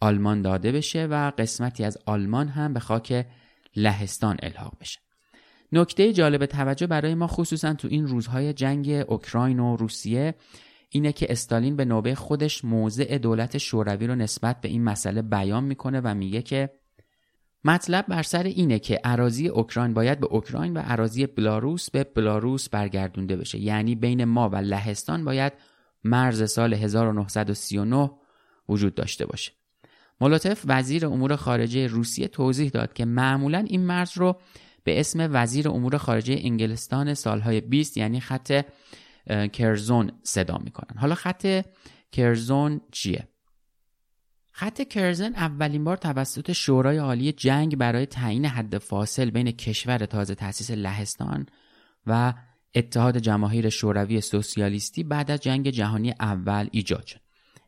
آلمان 0.00 0.42
داده 0.42 0.72
بشه 0.72 1.06
و 1.06 1.30
قسمتی 1.38 1.84
از 1.84 1.98
آلمان 2.06 2.48
هم 2.48 2.72
به 2.72 2.80
خاک 2.80 3.26
لهستان 3.76 4.36
الحاق 4.42 4.78
بشه. 4.80 5.00
نکته 5.72 6.12
جالب 6.12 6.46
توجه 6.46 6.86
برای 6.86 7.14
ما 7.14 7.26
خصوصا 7.26 7.74
تو 7.74 7.88
این 7.90 8.06
روزهای 8.06 8.52
جنگ 8.52 8.90
اوکراین 9.08 9.60
و 9.60 9.76
روسیه 9.76 10.34
اینه 10.88 11.12
که 11.12 11.32
استالین 11.32 11.76
به 11.76 11.84
نوبه 11.84 12.14
خودش 12.14 12.64
موضع 12.64 13.18
دولت 13.18 13.58
شوروی 13.58 14.06
رو 14.06 14.14
نسبت 14.14 14.60
به 14.60 14.68
این 14.68 14.84
مسئله 14.84 15.22
بیان 15.22 15.64
می‌کنه 15.64 16.00
و 16.00 16.14
میگه 16.14 16.42
که 16.42 16.70
مطلب 17.64 18.06
بر 18.08 18.22
سر 18.22 18.42
اینه 18.42 18.78
که 18.78 19.00
اراضی 19.04 19.48
اوکراین 19.48 19.94
باید 19.94 20.20
به 20.20 20.26
اوکراین 20.26 20.76
و 20.76 20.82
اراضی 20.84 21.26
بلاروس 21.26 21.90
به 21.90 22.04
بلاروس 22.04 22.68
برگردونده 22.68 23.36
بشه. 23.36 23.58
یعنی 23.58 23.94
بین 23.94 24.24
ما 24.24 24.48
و 24.48 24.56
لهستان 24.56 25.24
باید 25.24 25.52
مرز 26.04 26.50
سال 26.50 26.74
1939 26.74 28.10
وجود 28.68 28.94
داشته 28.94 29.26
باشه. 29.26 29.52
مولوتف 30.20 30.64
وزیر 30.66 31.06
امور 31.06 31.36
خارجه 31.36 31.86
روسیه 31.86 32.28
توضیح 32.28 32.68
داد 32.68 32.92
که 32.92 33.04
معمولا 33.04 33.64
این 33.66 33.86
مرز 33.86 34.18
رو 34.18 34.36
به 34.84 35.00
اسم 35.00 35.28
وزیر 35.32 35.68
امور 35.68 35.96
خارجه 35.96 36.36
انگلستان 36.38 37.14
سالهای 37.14 37.60
20 37.60 37.96
یعنی 37.96 38.20
خط 38.20 38.64
کرزون 39.52 40.12
صدا 40.22 40.58
می‌کنن. 40.58 40.98
حالا 40.98 41.14
خط 41.14 41.64
کرزون 42.12 42.80
چیه؟ 42.92 43.28
خط 44.52 44.88
کرزن 44.88 45.34
اولین 45.34 45.84
بار 45.84 45.96
توسط 45.96 46.52
شورای 46.52 46.96
عالی 46.96 47.32
جنگ 47.32 47.76
برای 47.76 48.06
تعیین 48.06 48.46
حد 48.46 48.78
فاصل 48.78 49.30
بین 49.30 49.50
کشور 49.50 49.98
تازه 50.06 50.34
تأسیس 50.34 50.70
لهستان 50.70 51.46
و 52.06 52.34
اتحاد 52.74 53.18
جماهیر 53.18 53.68
شوروی 53.68 54.20
سوسیالیستی 54.20 55.04
بعد 55.04 55.30
از 55.30 55.40
جنگ 55.40 55.70
جهانی 55.70 56.14
اول 56.20 56.68
ایجاد 56.72 57.06
شد. 57.06 57.20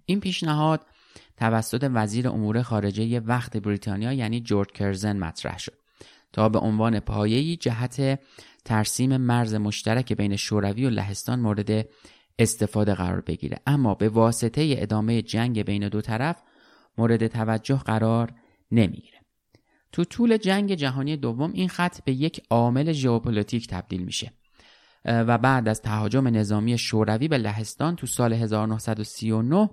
این 0.04 0.20
پیشنهاد 0.20 0.86
توسط 1.36 1.90
وزیر 1.94 2.28
امور 2.28 2.62
خارجه 2.62 3.20
وقت 3.20 3.56
بریتانیا 3.56 4.12
یعنی 4.12 4.40
جورج 4.40 4.68
کرزن 4.68 5.16
مطرح 5.16 5.58
شد. 5.58 5.81
تا 6.32 6.48
به 6.48 6.58
عنوان 6.58 7.00
پایه‌ای 7.00 7.56
جهت 7.56 8.20
ترسیم 8.64 9.16
مرز 9.16 9.54
مشترک 9.54 10.12
بین 10.12 10.36
شوروی 10.36 10.86
و 10.86 10.90
لهستان 10.90 11.40
مورد 11.40 11.86
استفاده 12.38 12.94
قرار 12.94 13.20
بگیره. 13.20 13.58
اما 13.66 13.94
به 13.94 14.08
واسطه 14.08 14.74
ادامه 14.78 15.22
جنگ 15.22 15.62
بین 15.62 15.88
دو 15.88 16.00
طرف 16.00 16.42
مورد 16.98 17.26
توجه 17.26 17.76
قرار 17.76 18.32
نمی‌گیره. 18.70 19.18
تو 19.92 20.04
طول 20.04 20.36
جنگ 20.36 20.74
جهانی 20.74 21.16
دوم 21.16 21.52
این 21.52 21.68
خط 21.68 22.04
به 22.04 22.12
یک 22.12 22.42
عامل 22.50 22.92
ژئوپلیتیک 22.92 23.66
تبدیل 23.66 24.02
میشه. 24.02 24.32
و 25.04 25.38
بعد 25.38 25.68
از 25.68 25.82
تهاجم 25.82 26.28
نظامی 26.28 26.78
شوروی 26.78 27.28
به 27.28 27.38
لهستان 27.38 27.96
تو 27.96 28.06
سال 28.06 28.32
1939 28.32 29.70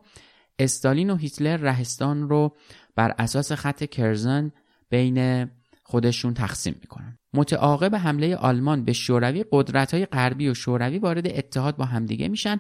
استالین 0.59 1.09
و 1.09 1.15
هیتلر 1.15 1.57
لهستان 1.57 2.29
رو 2.29 2.55
بر 2.95 3.15
اساس 3.17 3.51
خط 3.51 3.83
کرزن 3.83 4.51
بین 4.89 5.49
خودشون 5.89 6.33
تقسیم 6.33 6.75
می‌کنن. 6.81 7.17
متعاقب 7.33 7.95
حمله 7.95 8.35
آلمان 8.35 8.85
به 8.85 8.93
شوروی 8.93 9.45
قدرت 9.51 9.93
های 9.93 10.05
غربی 10.05 10.49
و 10.49 10.53
شوروی 10.53 10.99
وارد 10.99 11.27
اتحاد 11.27 11.77
با 11.77 11.85
همدیگه 11.85 12.27
میشن 12.27 12.59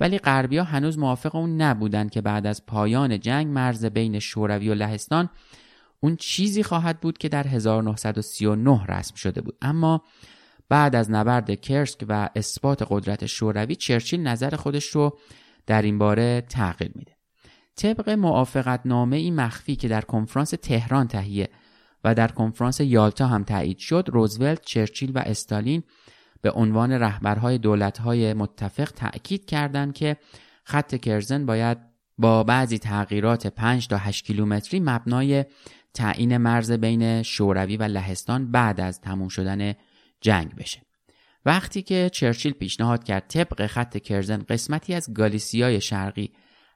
ولی 0.00 0.18
غربیا 0.18 0.64
هنوز 0.64 0.98
موافق 0.98 1.34
اون 1.34 1.62
نبودن 1.62 2.08
که 2.08 2.20
بعد 2.20 2.46
از 2.46 2.66
پایان 2.66 3.20
جنگ 3.20 3.46
مرز 3.46 3.84
بین 3.84 4.18
شوروی 4.18 4.68
و 4.68 4.74
لهستان 4.74 5.28
اون 6.00 6.16
چیزی 6.16 6.62
خواهد 6.62 7.00
بود 7.00 7.18
که 7.18 7.28
در 7.28 7.46
1939 7.46 8.84
رسم 8.88 9.14
شده 9.14 9.40
بود. 9.40 9.56
اما 9.62 10.02
بعد 10.68 10.96
از 10.96 11.10
نبرد 11.10 11.60
کرسک 11.60 12.04
و 12.08 12.28
اثبات 12.36 12.86
قدرت 12.90 13.26
شوروی 13.26 13.74
چرچیل 13.76 14.20
نظر 14.20 14.56
خودش 14.56 14.86
رو 14.86 15.18
در 15.66 15.82
این 15.82 15.98
باره 15.98 16.40
تغییر 16.48 16.92
میده. 16.94 17.16
طبق 17.76 18.10
موافقت 18.10 18.80
نامه 18.84 19.16
ای 19.16 19.30
مخفی 19.30 19.76
که 19.76 19.88
در 19.88 20.00
کنفرانس 20.00 20.50
تهران 20.50 21.08
تهیه 21.08 21.48
و 22.06 22.14
در 22.14 22.28
کنفرانس 22.28 22.80
یالتا 22.80 23.26
هم 23.26 23.44
تایید 23.44 23.78
شد 23.78 24.08
روزولت، 24.12 24.62
چرچیل 24.64 25.12
و 25.14 25.18
استالین 25.18 25.82
به 26.42 26.50
عنوان 26.50 26.92
رهبرهای 26.92 27.58
دولتهای 27.58 28.34
متفق 28.34 28.90
تأکید 28.90 29.44
کردند 29.44 29.94
که 29.94 30.16
خط 30.64 30.94
کرزن 30.94 31.46
باید 31.46 31.78
با 32.18 32.44
بعضی 32.44 32.78
تغییرات 32.78 33.46
5 33.46 33.88
تا 33.88 33.96
8 33.96 34.24
کیلومتری 34.24 34.80
مبنای 34.80 35.44
تعیین 35.94 36.36
مرز 36.36 36.72
بین 36.72 37.22
شوروی 37.22 37.76
و 37.76 37.82
لهستان 37.82 38.50
بعد 38.50 38.80
از 38.80 39.00
تموم 39.00 39.28
شدن 39.28 39.74
جنگ 40.20 40.54
بشه. 40.54 40.80
وقتی 41.44 41.82
که 41.82 42.10
چرچیل 42.12 42.52
پیشنهاد 42.52 43.04
کرد 43.04 43.26
طبق 43.28 43.66
خط 43.66 43.98
کرزن 43.98 44.38
قسمتی 44.48 44.94
از 44.94 45.14
گالیسیای 45.14 45.80
شرقی 45.80 46.32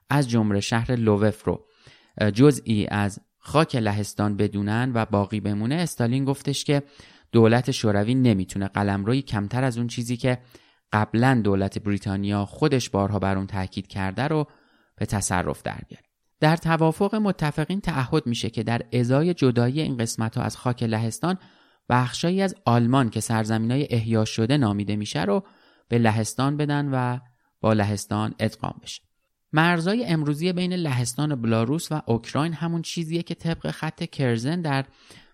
از 0.09 0.29
جمله 0.29 0.59
شهر 0.59 0.95
لووف 0.95 1.45
رو 1.45 1.65
جزئی 2.33 2.87
از 2.87 3.19
خاک 3.43 3.75
لهستان 3.75 4.37
بدونن 4.37 4.91
و 4.95 5.05
باقی 5.05 5.39
بمونه 5.39 5.75
استالین 5.75 6.25
گفتش 6.25 6.63
که 6.63 6.83
دولت 7.31 7.71
شوروی 7.71 8.15
نمی‌تونه 8.15 8.67
قلمروی 8.67 9.21
کمتر 9.21 9.63
از 9.63 9.77
اون 9.77 9.87
چیزی 9.87 10.17
که 10.17 10.37
قبلا 10.93 11.41
دولت 11.43 11.79
بریتانیا 11.79 12.45
خودش 12.45 12.89
بارها 12.89 13.19
بر 13.19 13.37
اون 13.37 13.47
تاکید 13.47 13.87
کرده 13.87 14.27
رو 14.27 14.47
به 14.95 15.05
تصرف 15.05 15.61
در 15.63 15.81
بیاره 15.87 16.05
در 16.39 16.55
توافق 16.55 17.15
متفقین 17.15 17.81
تعهد 17.81 18.27
میشه 18.27 18.49
که 18.49 18.63
در 18.63 18.81
ازای 18.93 19.33
جدایی 19.33 19.81
این 19.81 19.97
قسمت 19.97 20.37
ها 20.37 20.43
از 20.43 20.57
خاک 20.57 20.83
لهستان 20.83 21.37
بخشایی 21.89 22.41
از 22.41 22.55
آلمان 22.65 23.09
که 23.09 23.19
سرزمین 23.19 23.71
های 23.71 23.87
احیا 23.89 24.25
شده 24.25 24.57
نامیده 24.57 24.95
میشه 24.95 25.23
رو 25.23 25.43
به 25.87 25.97
لهستان 25.97 26.57
بدن 26.57 26.89
و 26.93 27.19
با 27.61 27.73
لهستان 27.73 28.35
ادغام 28.39 28.79
بشه. 28.83 29.01
مرزای 29.53 30.05
امروزی 30.05 30.53
بین 30.53 30.73
لهستان 30.73 31.41
بلاروس 31.41 31.91
و 31.91 32.01
اوکراین 32.05 32.53
همون 32.53 32.81
چیزیه 32.81 33.23
که 33.23 33.35
طبق 33.35 33.71
خط 33.71 34.03
کرزن 34.03 34.61
در 34.61 34.85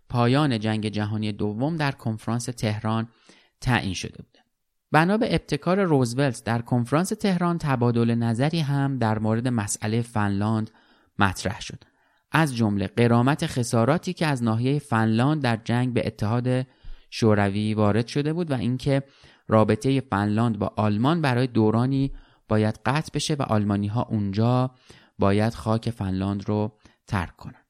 پایان 0.10 0.60
جنگ 0.60 0.88
جهانی 0.88 1.32
دوم 1.32 1.78
در 1.78 1.92
کنفرانس 1.92 2.46
تهران 2.46 3.08
تعیین 3.62 3.94
شده 3.94 4.18
بود. 4.18 4.38
بنا 4.92 5.18
به 5.18 5.36
ابتکار 5.36 5.84
روزولت 5.84 6.44
در 6.44 6.62
کنفرانس 6.62 7.10
تهران 7.10 7.58
تبادل 7.58 8.16
نظری 8.16 8.60
هم 8.60 8.98
در 8.98 9.20
مورد 9.20 9.48
مسئله 9.48 10.02
فنلاند 10.02 10.72
مطرح 11.20 11.62
شد. 11.62 11.84
از 12.32 12.56
جمله 12.56 12.88
قرامت 12.88 13.46
خساراتی 13.46 14.14
که 14.14 14.26
از 14.26 14.44
ناحیه 14.44 14.80
فنلاند 14.80 15.42
در 15.42 15.60
جنگ 15.64 15.94
به 15.94 16.08
اتحاد 16.08 16.66
شوروی 17.10 17.74
وارد 17.74 18.08
شده 18.08 18.34
بود 18.34 18.52
و 18.52 18.54
اینکه 18.54 19.04
رابطه 19.48 20.02
فنلاند 20.02 20.60
با 20.60 20.74
آلمان 20.76 21.22
برای 21.22 21.48
دورانی 21.48 22.12
باید 22.48 22.80
قطع 22.86 23.12
بشه 23.14 23.34
و 23.34 23.42
آلمانی 23.42 23.88
ها 23.88 24.02
اونجا 24.04 24.72
باید 25.20 25.54
خاک 25.54 25.90
فنلاند 25.90 26.50
رو 26.50 26.78
ترک 27.08 27.36
کنن. 27.36 27.64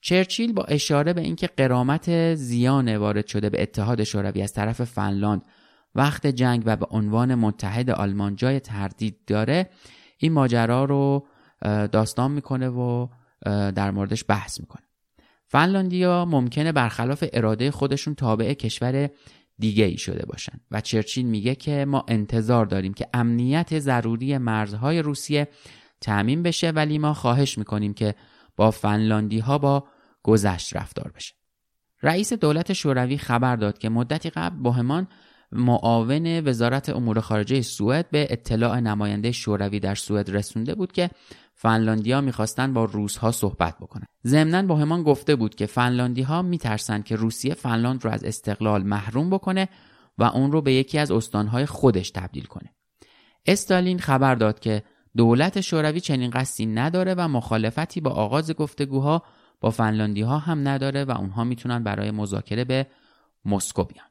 چرچیل 0.00 0.52
با 0.52 0.62
اشاره 0.64 1.12
به 1.12 1.20
اینکه 1.20 1.46
قرامت 1.46 2.34
زیان 2.34 2.96
وارد 2.96 3.26
شده 3.26 3.50
به 3.50 3.62
اتحاد 3.62 4.04
شوروی 4.04 4.42
از 4.42 4.52
طرف 4.52 4.84
فنلاند 4.84 5.42
وقت 5.94 6.26
جنگ 6.26 6.62
و 6.66 6.76
به 6.76 6.86
عنوان 6.90 7.34
متحد 7.34 7.90
آلمان 7.90 8.36
جای 8.36 8.60
تردید 8.60 9.24
داره 9.26 9.70
این 10.18 10.32
ماجرا 10.32 10.84
رو 10.84 11.26
داستان 11.92 12.30
می‌کنه 12.30 12.68
و 12.68 13.08
در 13.46 13.90
موردش 13.90 14.24
بحث 14.28 14.60
می‌کنه 14.60 14.82
فنلاندیا 15.46 16.24
ممکنه 16.24 16.72
برخلاف 16.72 17.24
اراده 17.32 17.70
خودشون 17.70 18.14
تابع 18.14 18.54
کشور 18.54 19.10
دیگه 19.60 19.84
ای 19.84 19.96
شده 19.96 20.26
باشن. 20.26 20.60
و 20.70 20.80
چرچیل 20.80 21.26
میگه 21.26 21.54
که 21.54 21.84
ما 21.84 22.04
انتظار 22.08 22.66
داریم 22.66 22.94
که 22.94 23.06
امنیت 23.14 23.78
ضروری 23.78 24.38
مرزهای 24.38 25.02
روسیه 25.02 25.48
تعمین 26.00 26.42
بشه 26.42 26.70
ولی 26.70 26.98
ما 26.98 27.14
خواهش 27.14 27.58
می‌کنیم 27.58 27.94
که 27.94 28.14
با 28.56 28.70
فنلاندی 28.70 29.38
ها 29.38 29.58
با 29.58 29.84
گذشت 30.22 30.76
رفتار 30.76 31.12
بشه. 31.14 31.34
رئیس 32.02 32.32
دولت 32.32 32.72
شوروی 32.72 33.18
خبر 33.18 33.56
داد 33.56 33.78
که 33.78 33.88
مدتی 33.88 34.30
قبل 34.30 34.56
بوهمان 34.56 35.08
معاون 35.52 36.40
وزارت 36.48 36.88
امور 36.88 37.20
خارجه 37.20 37.62
سوئد 37.62 38.10
به 38.10 38.26
اطلاع 38.30 38.80
نماینده 38.80 39.32
شوروی 39.32 39.80
در 39.80 39.94
سوئد 39.94 40.30
رسونده 40.30 40.74
بود 40.74 40.92
که 40.92 41.10
فنلاندیا 41.54 42.20
می‌خواستند 42.20 42.74
با 42.74 42.84
روسها 42.84 43.30
صحبت 43.30 43.76
بکنن 43.80 44.06
ضمنا 44.26 44.62
بوهمان 44.62 45.02
گفته 45.02 45.36
بود 45.36 45.54
که 45.54 45.66
فنلاندی 45.66 46.22
ها 46.22 46.42
میترسند 46.42 47.04
که 47.04 47.16
روسیه 47.16 47.54
فنلاند 47.54 48.04
رو 48.04 48.10
از 48.10 48.24
استقلال 48.24 48.82
محروم 48.82 49.30
بکنه 49.30 49.68
و 50.18 50.24
اون 50.24 50.52
رو 50.52 50.62
به 50.62 50.72
یکی 50.72 50.98
از 50.98 51.10
استانهای 51.10 51.66
خودش 51.66 52.10
تبدیل 52.10 52.44
کنه 52.44 52.74
استالین 53.46 53.98
خبر 53.98 54.34
داد 54.34 54.60
که 54.60 54.82
دولت 55.16 55.60
شوروی 55.60 56.00
چنین 56.00 56.30
قصدی 56.30 56.66
نداره 56.66 57.14
و 57.14 57.28
مخالفتی 57.28 58.00
با 58.00 58.10
آغاز 58.10 58.52
گفتگوها 58.52 59.22
با 59.60 59.70
فنلاندی 59.70 60.22
ها 60.22 60.38
هم 60.38 60.68
نداره 60.68 61.04
و 61.04 61.10
اونها 61.10 61.44
می‌تونن 61.44 61.84
برای 61.84 62.10
مذاکره 62.10 62.64
به 62.64 62.86
مسکو 63.44 63.84
بیان. 63.84 64.09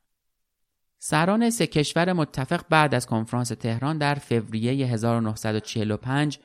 سران 1.02 1.50
سه 1.50 1.68
کشور 1.68 2.14
متفق 2.14 2.62
بعد 2.70 2.96
از 2.96 3.06
کنفرانس 3.06 3.48
تهران 3.48 3.98
در 3.98 4.16
فوریه 4.16 4.88
1945 4.88 6.40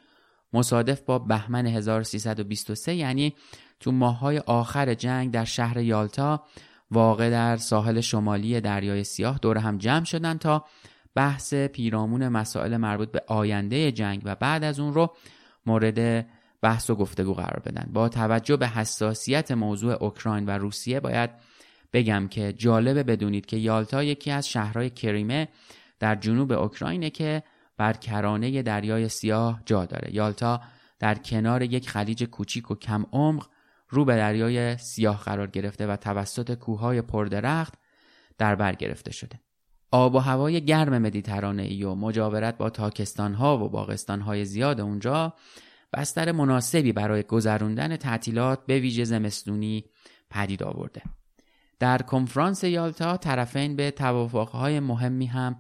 مصادف 0.52 1.00
با 1.00 1.18
بهمن 1.18 1.66
1323 1.66 2.94
یعنی 2.94 3.34
تو 3.80 3.92
ماههای 3.92 4.38
آخر 4.38 4.94
جنگ 4.94 5.30
در 5.30 5.44
شهر 5.44 5.78
یالتا 5.78 6.44
واقع 6.90 7.30
در 7.30 7.56
ساحل 7.56 8.00
شمالی 8.00 8.60
دریای 8.60 9.04
سیاه 9.04 9.38
دور 9.38 9.58
هم 9.58 9.78
جمع 9.78 10.04
شدند 10.04 10.38
تا 10.38 10.64
بحث 11.14 11.54
پیرامون 11.54 12.28
مسائل 12.28 12.76
مربوط 12.76 13.10
به 13.10 13.22
آینده 13.26 13.92
جنگ 13.92 14.22
و 14.24 14.34
بعد 14.34 14.64
از 14.64 14.80
اون 14.80 14.94
رو 14.94 15.14
مورد 15.66 16.26
بحث 16.62 16.90
و 16.90 16.94
گفتگو 16.94 17.34
قرار 17.34 17.62
بدن. 17.64 17.90
با 17.92 18.08
توجه 18.08 18.56
به 18.56 18.68
حساسیت 18.68 19.50
موضوع 19.50 19.92
اوکراین 19.92 20.46
و 20.46 20.50
روسیه 20.50 21.00
باید 21.00 21.30
بگم 21.94 22.28
که 22.28 22.52
جالبه 22.52 23.02
بدونید 23.02 23.46
که 23.46 23.56
یالتا 23.56 24.02
یکی 24.02 24.30
از 24.30 24.48
شهرهای 24.48 24.90
کریمه 24.90 25.48
در 26.00 26.14
جنوب 26.14 26.52
اوکراینه 26.52 27.10
که 27.10 27.42
بر 27.76 27.92
کرانه 27.92 28.62
دریای 28.62 29.08
سیاه 29.08 29.62
جا 29.66 29.86
داره 29.86 30.14
یالتا 30.14 30.60
در 30.98 31.14
کنار 31.14 31.62
یک 31.62 31.90
خلیج 31.90 32.24
کوچیک 32.24 32.70
و 32.70 32.74
کم 32.74 33.06
عمق 33.12 33.46
رو 33.88 34.04
به 34.04 34.16
دریای 34.16 34.76
سیاه 34.76 35.22
قرار 35.22 35.46
گرفته 35.46 35.86
و 35.86 35.96
توسط 35.96 36.54
کوههای 36.54 37.02
پردرخت 37.02 37.74
در 38.38 38.54
بر 38.54 38.74
گرفته 38.74 39.12
شده 39.12 39.40
آب 39.90 40.14
و 40.14 40.18
هوای 40.18 40.64
گرم 40.64 40.98
مدیترانه 40.98 41.62
ای 41.62 41.84
و 41.84 41.94
مجاورت 41.94 42.56
با 42.56 42.70
تاکستان 42.70 43.34
ها 43.34 43.64
و 43.64 43.68
باغستان 43.68 44.20
های 44.20 44.44
زیاد 44.44 44.80
اونجا 44.80 45.34
بستر 45.92 46.32
مناسبی 46.32 46.92
برای 46.92 47.22
گذروندن 47.22 47.96
تعطیلات 47.96 48.66
به 48.66 48.78
ویژه 48.78 49.04
زمستونی 49.04 49.84
پدید 50.30 50.62
آورده. 50.62 51.02
در 51.78 51.98
کنفرانس 51.98 52.64
یالتا 52.64 53.16
طرفین 53.16 53.76
به 53.76 53.90
توافقهای 53.90 54.80
مهمی 54.80 55.26
هم 55.26 55.56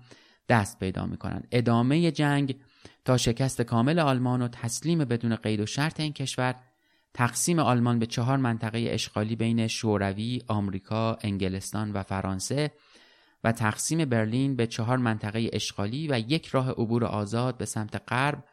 دست 0.48 0.78
پیدا 0.78 1.06
می 1.06 1.16
کنند. 1.16 1.48
ادامه 1.52 2.10
جنگ 2.10 2.56
تا 3.04 3.16
شکست 3.16 3.62
کامل 3.62 3.98
آلمان 3.98 4.42
و 4.42 4.48
تسلیم 4.48 4.98
بدون 4.98 5.36
قید 5.36 5.60
و 5.60 5.66
شرط 5.66 6.00
این 6.00 6.12
کشور 6.12 6.54
تقسیم 7.14 7.58
آلمان 7.58 7.98
به 7.98 8.06
چهار 8.06 8.36
منطقه 8.36 8.86
اشغالی 8.90 9.36
بین 9.36 9.66
شوروی، 9.66 10.42
آمریکا، 10.48 11.18
انگلستان 11.20 11.92
و 11.92 12.02
فرانسه 12.02 12.70
و 13.44 13.52
تقسیم 13.52 14.04
برلین 14.04 14.56
به 14.56 14.66
چهار 14.66 14.96
منطقه 14.96 15.50
اشغالی 15.52 16.08
و 16.10 16.18
یک 16.18 16.46
راه 16.46 16.70
عبور 16.70 17.04
آزاد 17.04 17.58
به 17.58 17.64
سمت 17.64 18.02
غرب 18.08 18.44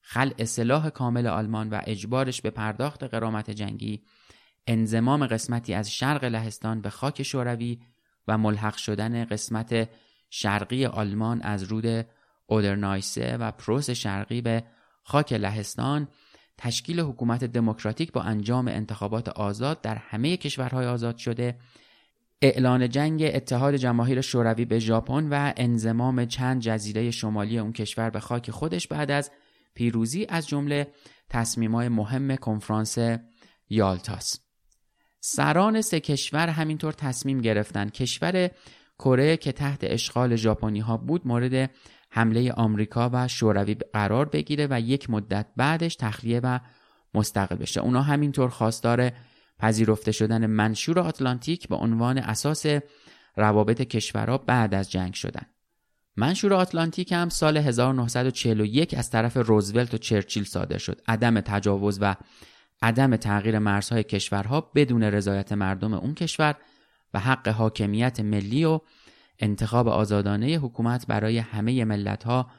خل 0.00 0.30
اصلاح 0.38 0.90
کامل 0.90 1.26
آلمان 1.26 1.70
و 1.70 1.80
اجبارش 1.84 2.42
به 2.42 2.50
پرداخت 2.50 3.04
قرامت 3.04 3.50
جنگی 3.50 4.02
انزمام 4.68 5.26
قسمتی 5.26 5.74
از 5.74 5.90
شرق 5.90 6.24
لهستان 6.24 6.80
به 6.80 6.90
خاک 6.90 7.22
شوروی 7.22 7.78
و 8.28 8.38
ملحق 8.38 8.76
شدن 8.76 9.24
قسمت 9.24 9.88
شرقی 10.30 10.86
آلمان 10.86 11.42
از 11.42 11.62
رود 11.62 12.06
اودرنایسه 12.46 13.36
و 13.36 13.50
پروس 13.50 13.90
شرقی 13.90 14.40
به 14.40 14.64
خاک 15.02 15.32
لهستان 15.32 16.08
تشکیل 16.58 17.00
حکومت 17.00 17.44
دموکراتیک 17.44 18.12
با 18.12 18.22
انجام 18.22 18.68
انتخابات 18.68 19.28
آزاد 19.28 19.80
در 19.80 19.94
همه 19.94 20.36
کشورهای 20.36 20.86
آزاد 20.86 21.16
شده. 21.16 21.58
اعلان 22.42 22.88
جنگ 22.88 23.30
اتحاد 23.34 23.76
جماهیر 23.76 24.20
شوروی 24.20 24.64
به 24.64 24.78
ژاپن 24.78 25.28
و 25.28 25.52
انزمام 25.56 26.24
چند 26.24 26.60
جزیره 26.60 27.10
شمالی 27.10 27.58
اون 27.58 27.72
کشور 27.72 28.10
به 28.10 28.20
خاک 28.20 28.50
خودش 28.50 28.88
بعد 28.88 29.10
از 29.10 29.30
پیروزی 29.74 30.26
از 30.28 30.48
جمله 30.48 30.92
تصمیمای 31.30 31.88
مهم 31.88 32.36
کنفرانس 32.36 32.98
یالتاس. 33.68 34.47
سران 35.20 35.80
سه 35.80 36.00
کشور 36.00 36.48
همینطور 36.48 36.92
تصمیم 36.92 37.40
گرفتند. 37.40 37.92
کشور 37.92 38.50
کره 38.98 39.36
که 39.36 39.52
تحت 39.52 39.78
اشغال 39.82 40.36
ژاپنی 40.36 40.80
ها 40.80 40.96
بود 40.96 41.26
مورد 41.26 41.70
حمله 42.10 42.52
آمریکا 42.52 43.10
و 43.12 43.28
شوروی 43.28 43.74
قرار 43.74 44.28
بگیره 44.28 44.66
و 44.70 44.80
یک 44.80 45.10
مدت 45.10 45.46
بعدش 45.56 45.96
تخلیه 45.96 46.40
و 46.40 46.58
مستقل 47.14 47.56
بشه. 47.56 47.80
اونا 47.80 48.02
همینطور 48.02 48.48
خواستار 48.48 49.12
پذیرفته 49.58 50.12
شدن 50.12 50.46
منشور 50.46 50.98
آتلانتیک 50.98 51.68
به 51.68 51.76
عنوان 51.76 52.18
اساس 52.18 52.66
روابط 53.36 53.82
کشورها 53.82 54.38
بعد 54.38 54.74
از 54.74 54.90
جنگ 54.90 55.14
شدن. 55.14 55.46
منشور 56.16 56.54
آتلانتیک 56.54 57.12
هم 57.12 57.28
سال 57.28 57.56
1941 57.56 58.94
از 58.94 59.10
طرف 59.10 59.36
روزولت 59.36 59.94
و 59.94 59.98
چرچیل 59.98 60.44
صادر 60.44 60.78
شد. 60.78 61.00
عدم 61.08 61.40
تجاوز 61.40 61.98
و 62.00 62.14
عدم 62.82 63.16
تغییر 63.16 63.58
مرزهای 63.58 64.02
کشورها 64.02 64.70
بدون 64.74 65.02
رضایت 65.02 65.52
مردم 65.52 65.94
اون 65.94 66.14
کشور 66.14 66.54
و 67.14 67.20
حق 67.20 67.48
حاکمیت 67.48 68.20
ملی 68.20 68.64
و 68.64 68.80
انتخاب 69.38 69.88
آزادانه 69.88 70.46
حکومت 70.46 71.06
برای 71.06 71.38
همه 71.38 71.84
ملتها 71.84 72.50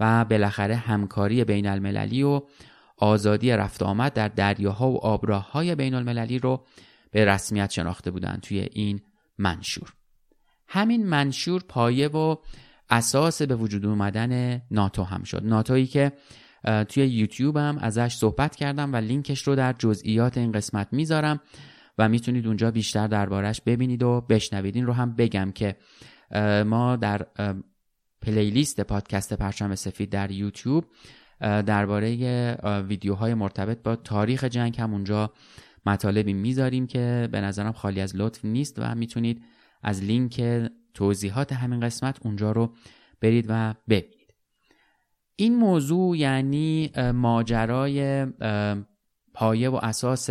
و 0.00 0.24
بالاخره 0.24 0.76
همکاری 0.76 1.44
بین 1.44 1.66
المللی 1.66 2.22
و 2.22 2.42
آزادی 2.96 3.50
رفت 3.52 3.82
آمد 3.82 4.12
در 4.12 4.28
دریاها 4.28 4.90
و 4.90 5.04
آبراههای 5.04 5.74
بین 5.74 5.94
المللی 5.94 6.38
رو 6.38 6.64
به 7.10 7.24
رسمیت 7.24 7.70
شناخته 7.70 8.10
بودند 8.10 8.40
توی 8.40 8.68
این 8.72 9.00
منشور. 9.38 9.92
همین 10.68 11.06
منشور 11.06 11.62
پایه 11.68 12.08
و 12.08 12.36
اساس 12.90 13.42
به 13.42 13.56
وجود 13.56 13.86
اومدن 13.86 14.62
ناتو 14.70 15.04
هم 15.04 15.22
شد. 15.22 15.44
ناتویی 15.44 15.86
که 15.86 16.12
توی 16.88 17.06
یوتیوب 17.06 17.56
هم 17.56 17.78
ازش 17.78 18.14
صحبت 18.14 18.56
کردم 18.56 18.92
و 18.92 18.96
لینکش 18.96 19.42
رو 19.42 19.54
در 19.54 19.72
جزئیات 19.72 20.38
این 20.38 20.52
قسمت 20.52 20.88
می‌ذارم 20.92 21.40
و 21.98 22.08
می‌تونید 22.08 22.46
اونجا 22.46 22.70
بیشتر 22.70 23.06
دربارش 23.06 23.60
ببینید 23.60 24.02
و 24.02 24.20
بشنوید. 24.20 24.76
این 24.76 24.86
رو 24.86 24.92
هم 24.92 25.14
بگم 25.16 25.52
که 25.52 25.76
ما 26.66 26.96
در 26.96 27.26
پلیلیست 28.22 28.80
پادکست 28.80 29.32
پرچم 29.32 29.74
سفید 29.74 30.10
در 30.10 30.30
یوتیوب 30.30 30.84
درباره 31.40 32.56
ویدیوهای 32.88 33.34
مرتبط 33.34 33.82
با 33.82 33.96
تاریخ 33.96 34.44
جنگ 34.44 34.80
هم 34.80 34.92
اونجا 34.92 35.32
مطالبی 35.86 36.32
می‌ذاریم 36.32 36.86
که 36.86 37.28
به 37.32 37.40
نظرم 37.40 37.72
خالی 37.72 38.00
از 38.00 38.16
لطف 38.16 38.44
نیست 38.44 38.78
و 38.78 38.94
می‌تونید 38.94 39.42
از 39.82 40.02
لینک 40.02 40.42
توضیحات 40.94 41.52
همین 41.52 41.80
قسمت 41.80 42.18
اونجا 42.22 42.52
رو 42.52 42.74
برید 43.20 43.46
و 43.48 43.74
ببینید. 43.88 44.19
این 45.40 45.56
موضوع 45.56 46.18
یعنی 46.18 46.90
ماجرای 47.14 48.26
پایه 49.34 49.70
و 49.70 49.74
اساس 49.74 50.30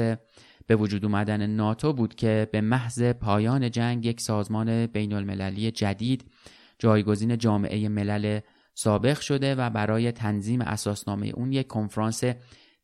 به 0.67 0.75
وجود 0.75 1.05
اومدن 1.05 1.45
ناتو 1.45 1.93
بود 1.93 2.15
که 2.15 2.49
به 2.51 2.61
محض 2.61 3.03
پایان 3.03 3.71
جنگ 3.71 4.05
یک 4.05 4.21
سازمان 4.21 4.85
بین 4.85 5.13
المللی 5.13 5.71
جدید 5.71 6.31
جایگزین 6.79 7.37
جامعه 7.37 7.89
ملل 7.89 8.39
سابق 8.73 9.19
شده 9.19 9.55
و 9.55 9.69
برای 9.69 10.11
تنظیم 10.11 10.61
اساسنامه 10.61 11.27
اون 11.27 11.51
یک 11.51 11.67
کنفرانس 11.67 12.23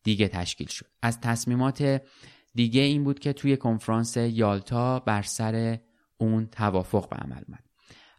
دیگه 0.04 0.28
تشکیل 0.28 0.68
شد. 0.68 0.86
از 1.02 1.22
تصمیمات 1.22 2.02
دیگه 2.56 2.82
این 2.82 3.04
بود 3.04 3.20
که 3.20 3.34
توی 3.34 3.58
کنفرانس 3.58 4.18
یالتا 4.18 5.00
بر 5.00 5.22
سر 5.22 5.80
اون 6.18 6.46
توافق 6.46 7.10
به 7.10 7.16
عمل 7.16 7.42
اومد. 7.48 7.65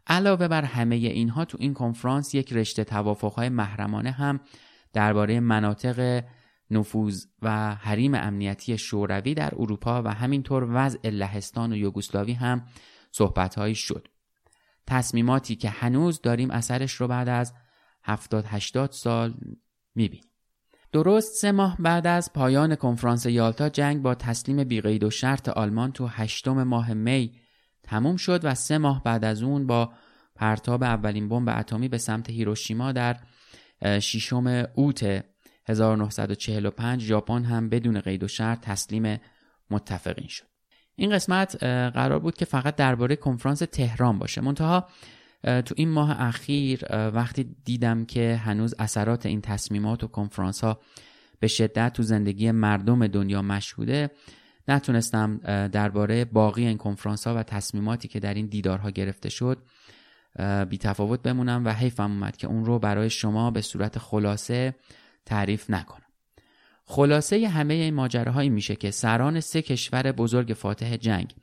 علاوه 0.06 0.48
بر 0.48 0.64
همه 0.64 0.96
اینها 0.96 1.44
تو 1.44 1.58
این 1.60 1.74
کنفرانس 1.74 2.34
یک 2.34 2.52
رشته 2.52 2.84
توافقهای 2.84 3.48
محرمانه 3.48 4.10
هم 4.10 4.40
درباره 4.92 5.40
مناطق 5.40 6.24
نفوذ 6.70 7.24
و 7.42 7.74
حریم 7.74 8.14
امنیتی 8.14 8.78
شوروی 8.78 9.34
در 9.34 9.54
اروپا 9.58 10.02
و 10.02 10.08
همینطور 10.14 10.68
وضع 10.70 11.08
لهستان 11.08 11.72
و 11.72 11.76
یوگسلاوی 11.76 12.32
هم 12.32 12.66
صحبتهایی 13.12 13.74
شد. 13.74 14.08
تصمیماتی 14.86 15.56
که 15.56 15.70
هنوز 15.70 16.20
داریم 16.20 16.50
اثرش 16.50 16.92
رو 16.92 17.08
بعد 17.08 17.28
از 17.28 17.54
70 18.04 18.44
80 18.48 18.92
سال 18.92 19.34
می‌بینیم. 19.94 20.24
درست 20.92 21.40
سه 21.40 21.52
ماه 21.52 21.76
بعد 21.78 22.06
از 22.06 22.32
پایان 22.32 22.76
کنفرانس 22.76 23.26
یالتا 23.26 23.68
جنگ 23.68 24.02
با 24.02 24.14
تسلیم 24.14 24.64
بیقید 24.64 25.04
و 25.04 25.10
شرط 25.10 25.48
آلمان 25.48 25.92
تو 25.92 26.06
هشتم 26.06 26.62
ماه 26.62 26.94
می 26.94 27.32
تموم 27.82 28.16
شد 28.16 28.40
و 28.44 28.54
سه 28.54 28.78
ماه 28.78 29.02
بعد 29.02 29.24
از 29.24 29.42
اون 29.42 29.66
با 29.66 29.92
پرتاب 30.36 30.82
اولین 30.82 31.28
بمب 31.28 31.48
اتمی 31.48 31.88
به 31.88 31.98
سمت 31.98 32.30
هیروشیما 32.30 32.92
در 32.92 33.16
ششم 34.00 34.66
اوت 34.74 35.24
1945 35.68 37.02
ژاپن 37.02 37.44
هم 37.44 37.68
بدون 37.68 38.00
قید 38.00 38.24
و 38.24 38.28
شرط 38.28 38.60
تسلیم 38.60 39.20
متفقین 39.70 40.28
شد. 40.28 40.46
این 40.96 41.10
قسمت 41.10 41.64
قرار 41.94 42.18
بود 42.18 42.36
که 42.36 42.44
فقط 42.44 42.76
درباره 42.76 43.16
کنفرانس 43.16 43.58
تهران 43.58 44.18
باشه. 44.18 44.40
منتها 44.40 44.88
تو 45.42 45.74
این 45.76 45.90
ماه 45.90 46.20
اخیر 46.20 46.80
وقتی 46.90 47.56
دیدم 47.64 48.04
که 48.04 48.40
هنوز 48.44 48.74
اثرات 48.78 49.26
این 49.26 49.40
تصمیمات 49.40 50.04
و 50.04 50.06
کنفرانس 50.06 50.64
ها 50.64 50.80
به 51.40 51.46
شدت 51.46 51.92
تو 51.92 52.02
زندگی 52.02 52.50
مردم 52.50 53.06
دنیا 53.06 53.42
مشهوده 53.42 54.10
نتونستم 54.68 55.40
درباره 55.68 56.24
باقی 56.24 56.66
این 56.66 56.78
کنفرانس 56.78 57.26
ها 57.26 57.34
و 57.34 57.42
تصمیماتی 57.42 58.08
که 58.08 58.20
در 58.20 58.34
این 58.34 58.46
دیدارها 58.46 58.90
گرفته 58.90 59.28
شد 59.28 59.58
بی 60.70 60.78
تفاوت 60.78 61.22
بمونم 61.22 61.64
و 61.64 61.72
حیفم 61.72 62.10
اومد 62.10 62.36
که 62.36 62.46
اون 62.46 62.64
رو 62.64 62.78
برای 62.78 63.10
شما 63.10 63.50
به 63.50 63.60
صورت 63.60 63.98
خلاصه 63.98 64.74
تعریف 65.26 65.70
نکنم. 65.70 66.06
خلاصه 66.84 67.48
همه 67.48 67.74
این 67.74 67.94
ماجراهایی 67.94 68.50
میشه 68.50 68.76
که 68.76 68.90
سران 68.90 69.40
سه 69.40 69.62
کشور 69.62 70.12
بزرگ 70.12 70.52
فاتح 70.52 70.96
جنگ 70.96 71.34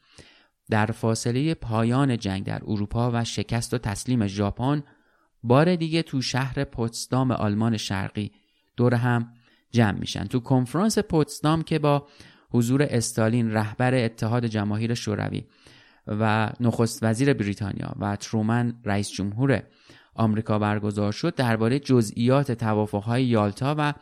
در 0.69 0.85
فاصله 0.85 1.53
پایان 1.53 2.17
جنگ 2.17 2.43
در 2.43 2.61
اروپا 2.67 3.11
و 3.13 3.23
شکست 3.23 3.73
و 3.73 3.77
تسلیم 3.77 4.27
ژاپن 4.27 4.83
بار 5.43 5.75
دیگه 5.75 6.01
تو 6.01 6.21
شهر 6.21 6.63
پوتسدام 6.63 7.31
آلمان 7.31 7.77
شرقی 7.77 8.31
دور 8.77 8.93
هم 8.95 9.33
جمع 9.71 9.99
میشن. 9.99 10.25
تو 10.25 10.39
کنفرانس 10.39 10.99
پوتسدام 10.99 11.61
که 11.61 11.79
با 11.79 12.07
حضور 12.51 12.83
استالین 12.89 13.51
رهبر 13.51 13.93
اتحاد 13.93 14.45
جماهیر 14.45 14.93
شوروی 14.93 15.43
و 16.07 16.51
نخست 16.59 17.03
وزیر 17.03 17.33
بریتانیا 17.33 17.93
و 17.99 18.15
ترومن 18.15 18.73
رئیس 18.85 19.11
جمهور 19.11 19.63
آمریکا 20.15 20.59
برگزار 20.59 21.11
شد 21.11 21.35
درباره 21.35 21.79
جزئیات 21.79 22.51
توافقهای 22.51 23.25
یالتا 23.25 23.75
و 23.77 23.93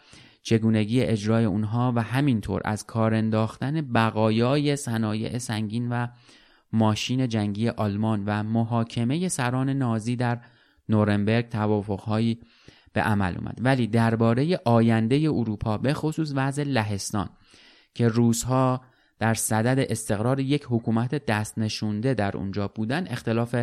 چگونگی 0.44 1.02
اجرای 1.02 1.46
اونها 1.46 1.94
و 1.96 2.02
همینطور 2.02 2.62
از 2.66 2.86
کار 2.86 3.14
انداختن 3.14 3.82
بقایای 3.82 4.76
صنایع 4.76 5.38
سنگین 5.38 5.90
و 5.90 6.08
ماشین 6.74 7.28
جنگی 7.28 7.70
آلمان 7.70 8.24
و 8.26 8.44
محاکمه 8.44 9.28
سران 9.28 9.70
نازی 9.70 10.16
در 10.16 10.40
نورنبرگ 10.90 11.50
توافقهایی 11.50 12.40
به 12.94 13.02
عمل 13.02 13.36
اومد. 13.38 13.58
ولی 13.62 13.88
درباره 13.88 14.60
آینده 14.66 15.16
اروپا 15.16 15.78
به 15.78 15.94
خصوص 15.94 16.32
وضع 16.36 16.64
لهستان 16.64 17.30
که 17.94 18.08
روزها 18.08 18.82
در 19.22 19.34
صدد 19.34 19.86
استقرار 19.90 20.40
یک 20.40 20.66
حکومت 20.70 21.26
دست 21.26 21.58
نشونده 21.58 22.14
در 22.14 22.38
اونجا 22.38 22.68
بودن 22.68 23.08
اختلاف 23.08 23.56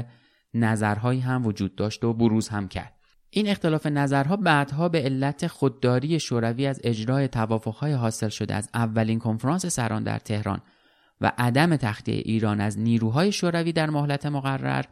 نظرهایی 0.55 1.21
هم 1.21 1.47
وجود 1.47 1.75
داشت 1.75 2.05
و 2.05 2.13
بروز 2.13 2.49
هم 2.49 2.69
کرد. 2.69 2.95
این 3.31 3.49
اختلاف 3.49 3.87
نظرها 3.87 4.37
بعدها 4.37 4.89
به 4.89 5.03
علت 5.03 5.47
خودداری 5.47 6.21
شوروی 6.21 6.67
از 6.67 6.81
اجرای 6.85 7.29
توافقهای 7.29 7.93
حاصل 7.93 8.29
شده 8.29 8.55
از 8.55 8.69
اولین 8.75 9.19
کنفرانس 9.19 9.67
سران 9.67 10.03
در 10.03 10.19
تهران 10.19 10.61
و 11.21 11.33
عدم 11.39 11.77
تخته 11.77 12.13
ایران 12.13 12.61
از 12.61 12.79
نیروهای 12.79 13.33
شوروی 13.33 13.73
در 13.73 13.91
مهلت 13.91 14.27
مقرر 14.27 14.85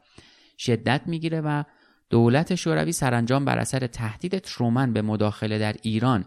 شدت 0.59 1.01
می‌گیره 1.07 1.41
و 1.41 1.63
دولت 2.11 2.55
شوروی 2.55 2.93
سرانجام 2.93 3.45
بر 3.45 3.59
اثر 3.59 3.87
تهدید 3.87 4.39
ترومن 4.39 4.93
به 4.93 5.03
مداخله 5.03 5.59
در 5.59 5.77
ایران 5.83 6.25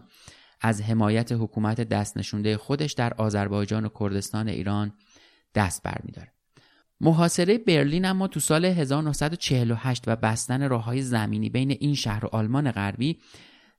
از 0.60 0.82
حمایت 0.82 1.32
حکومت 1.32 1.80
دست 1.80 2.16
نشونده 2.16 2.56
خودش 2.56 2.92
در 2.92 3.14
آذربایجان 3.14 3.84
و 3.84 3.88
کردستان 4.00 4.48
ایران 4.48 4.92
دست 5.54 5.82
برمیداره. 5.82 6.32
محاصره 7.00 7.58
برلین 7.58 8.04
اما 8.04 8.28
تو 8.28 8.40
سال 8.40 8.64
1948 8.64 10.02
و 10.06 10.16
بستن 10.16 10.68
راه 10.68 10.84
های 10.84 11.02
زمینی 11.02 11.48
بین 11.48 11.70
این 11.70 11.94
شهر 11.94 12.24
و 12.24 12.28
آلمان 12.32 12.70
غربی 12.70 13.18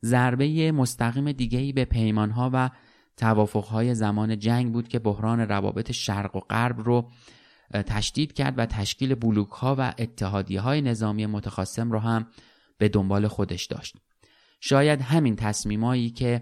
ضربه 0.05 0.71
مستقیم 0.71 1.31
دیگهی 1.31 1.73
به 1.73 1.85
پیمانها 1.85 2.49
و 2.53 2.69
توافقهای 3.17 3.95
زمان 3.95 4.39
جنگ 4.39 4.73
بود 4.73 4.87
که 4.87 4.99
بحران 4.99 5.39
روابط 5.39 5.91
شرق 5.91 6.35
و 6.35 6.39
غرب 6.39 6.79
رو 6.79 7.11
تشدید 7.73 8.33
کرد 8.33 8.59
و 8.59 8.65
تشکیل 8.65 9.15
بلوک 9.15 9.49
ها 9.49 9.75
و 9.79 9.93
اتحادیه 9.97 10.61
های 10.61 10.81
نظامی 10.81 11.25
متخاصم 11.25 11.91
رو 11.91 11.99
هم 11.99 12.27
به 12.77 12.89
دنبال 12.89 13.27
خودش 13.27 13.65
داشت. 13.65 13.95
شاید 14.59 15.01
همین 15.01 15.35
تصمیمایی 15.35 16.09
که 16.09 16.41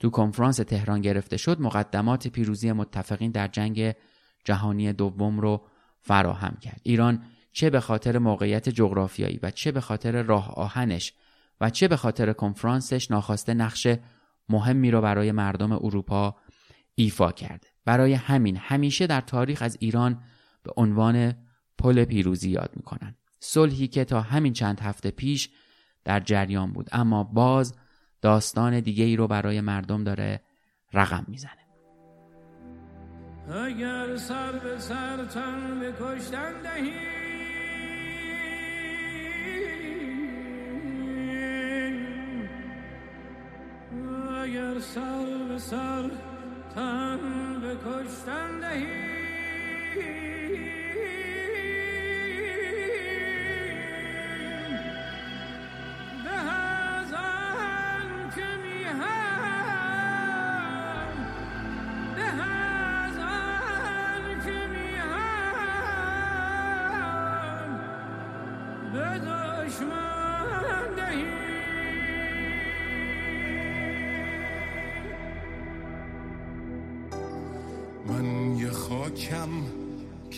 تو 0.00 0.10
کنفرانس 0.10 0.56
تهران 0.56 1.00
گرفته 1.00 1.36
شد 1.36 1.60
مقدمات 1.60 2.28
پیروزی 2.28 2.72
متفقین 2.72 3.30
در 3.30 3.48
جنگ 3.48 3.94
جهانی 4.44 4.92
دوم 4.92 5.40
رو 5.40 5.66
فراهم 6.00 6.56
کرد. 6.60 6.80
ایران 6.82 7.24
چه 7.52 7.70
به 7.70 7.80
خاطر 7.80 8.18
موقعیت 8.18 8.68
جغرافیایی 8.68 9.38
و 9.42 9.50
چه 9.50 9.72
به 9.72 9.80
خاطر 9.80 10.22
راه 10.22 10.50
آهنش 10.50 11.12
و 11.60 11.70
چه 11.70 11.88
به 11.88 11.96
خاطر 11.96 12.32
کنفرانسش 12.32 13.10
ناخواسته 13.10 13.54
نقش 13.54 13.88
مهمی 14.48 14.90
رو 14.90 15.00
برای 15.00 15.32
مردم 15.32 15.72
اروپا 15.72 16.36
ایفا 16.94 17.32
کرده. 17.32 17.68
برای 17.84 18.12
همین 18.12 18.56
همیشه 18.56 19.06
در 19.06 19.20
تاریخ 19.20 19.62
از 19.62 19.76
ایران 19.80 20.22
به 20.62 20.72
عنوان 20.76 21.34
پل 21.78 22.04
پیروزی 22.04 22.50
یاد 22.50 22.70
می‌کنن. 22.76 23.16
صلحی 23.40 23.88
که 23.88 24.04
تا 24.04 24.20
همین 24.20 24.52
چند 24.52 24.80
هفته 24.80 25.10
پیش 25.10 25.50
در 26.04 26.20
جریان 26.20 26.72
بود 26.72 26.88
اما 26.92 27.24
باز 27.24 27.74
داستان 28.22 28.80
دیگه 28.80 29.04
ای 29.04 29.16
رو 29.16 29.28
برای 29.28 29.60
مردم 29.60 30.04
داره 30.04 30.40
رقم 30.92 31.24
می‌زنه. 31.28 31.60
اگر 33.48 34.16
سر 34.16 34.52
به 34.52 34.78
سر 34.78 35.24
تن 35.24 35.80
به 35.80 35.92
کشتن 35.92 36.62
دهی 36.62 36.92
اگر 44.42 44.78
سر 44.80 45.46
به 45.48 45.58
سر 45.58 46.10
تن 46.74 47.18
به 47.60 47.76
کشتن 47.76 48.60
دهی 48.60 49.10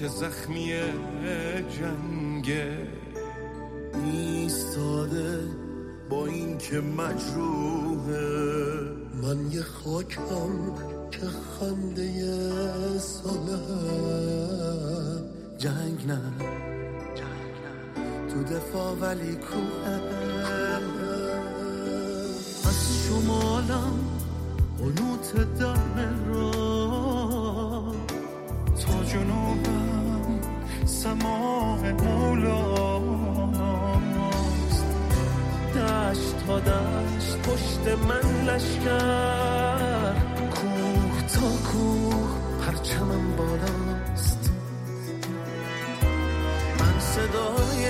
که 0.03 0.09
زخمی 0.09 0.73
جنگه 1.79 2.77
ایستاده 4.05 5.39
با 6.11 6.27
این 6.27 6.59
که 6.59 6.81
مجروحه 6.81 8.21
من 9.23 9.53
یه 9.53 9.63
خاکم 9.63 10.75
که 11.11 11.21
خنده 11.21 12.29
ساله. 12.99 13.59
جنگ 15.59 16.07
نه. 16.07 16.21
تو 18.29 18.43
دفاع 18.43 18.97
ولی 19.01 19.35
کوه. 19.35 19.89
از 22.65 23.07
شمالم 23.07 23.99
قنوت 24.79 25.59
دم 25.59 26.35
را 26.35 26.62
سماع 31.03 31.93
مولاست 31.93 33.23
دشت 35.75 36.37
تا 36.47 36.61
دشت 36.61 37.37
پشت 37.43 37.85
من 38.09 38.27
لشکر. 38.47 40.15
کوه 40.51 41.23
تا 41.35 41.49
کوه 41.73 42.31
پرچمم 42.61 43.37
بالاست. 43.37 44.51
من 46.81 46.97
صدای 47.01 47.85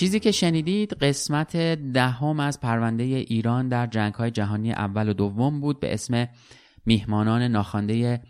چیزی 0.00 0.20
که 0.20 0.30
شنیدید 0.32 0.92
قسمت 0.92 1.56
دهم 1.92 2.40
از 2.40 2.60
پرونده 2.60 3.02
ایران 3.02 3.68
در 3.68 3.86
جنگ 3.86 4.14
های 4.14 4.30
جهانی 4.30 4.72
اول 4.72 5.08
و 5.08 5.12
دوم 5.12 5.60
بود 5.60 5.80
به 5.80 5.94
اسم 5.94 6.28
میهمانان 6.86 7.42
ناخوانده 7.42 8.20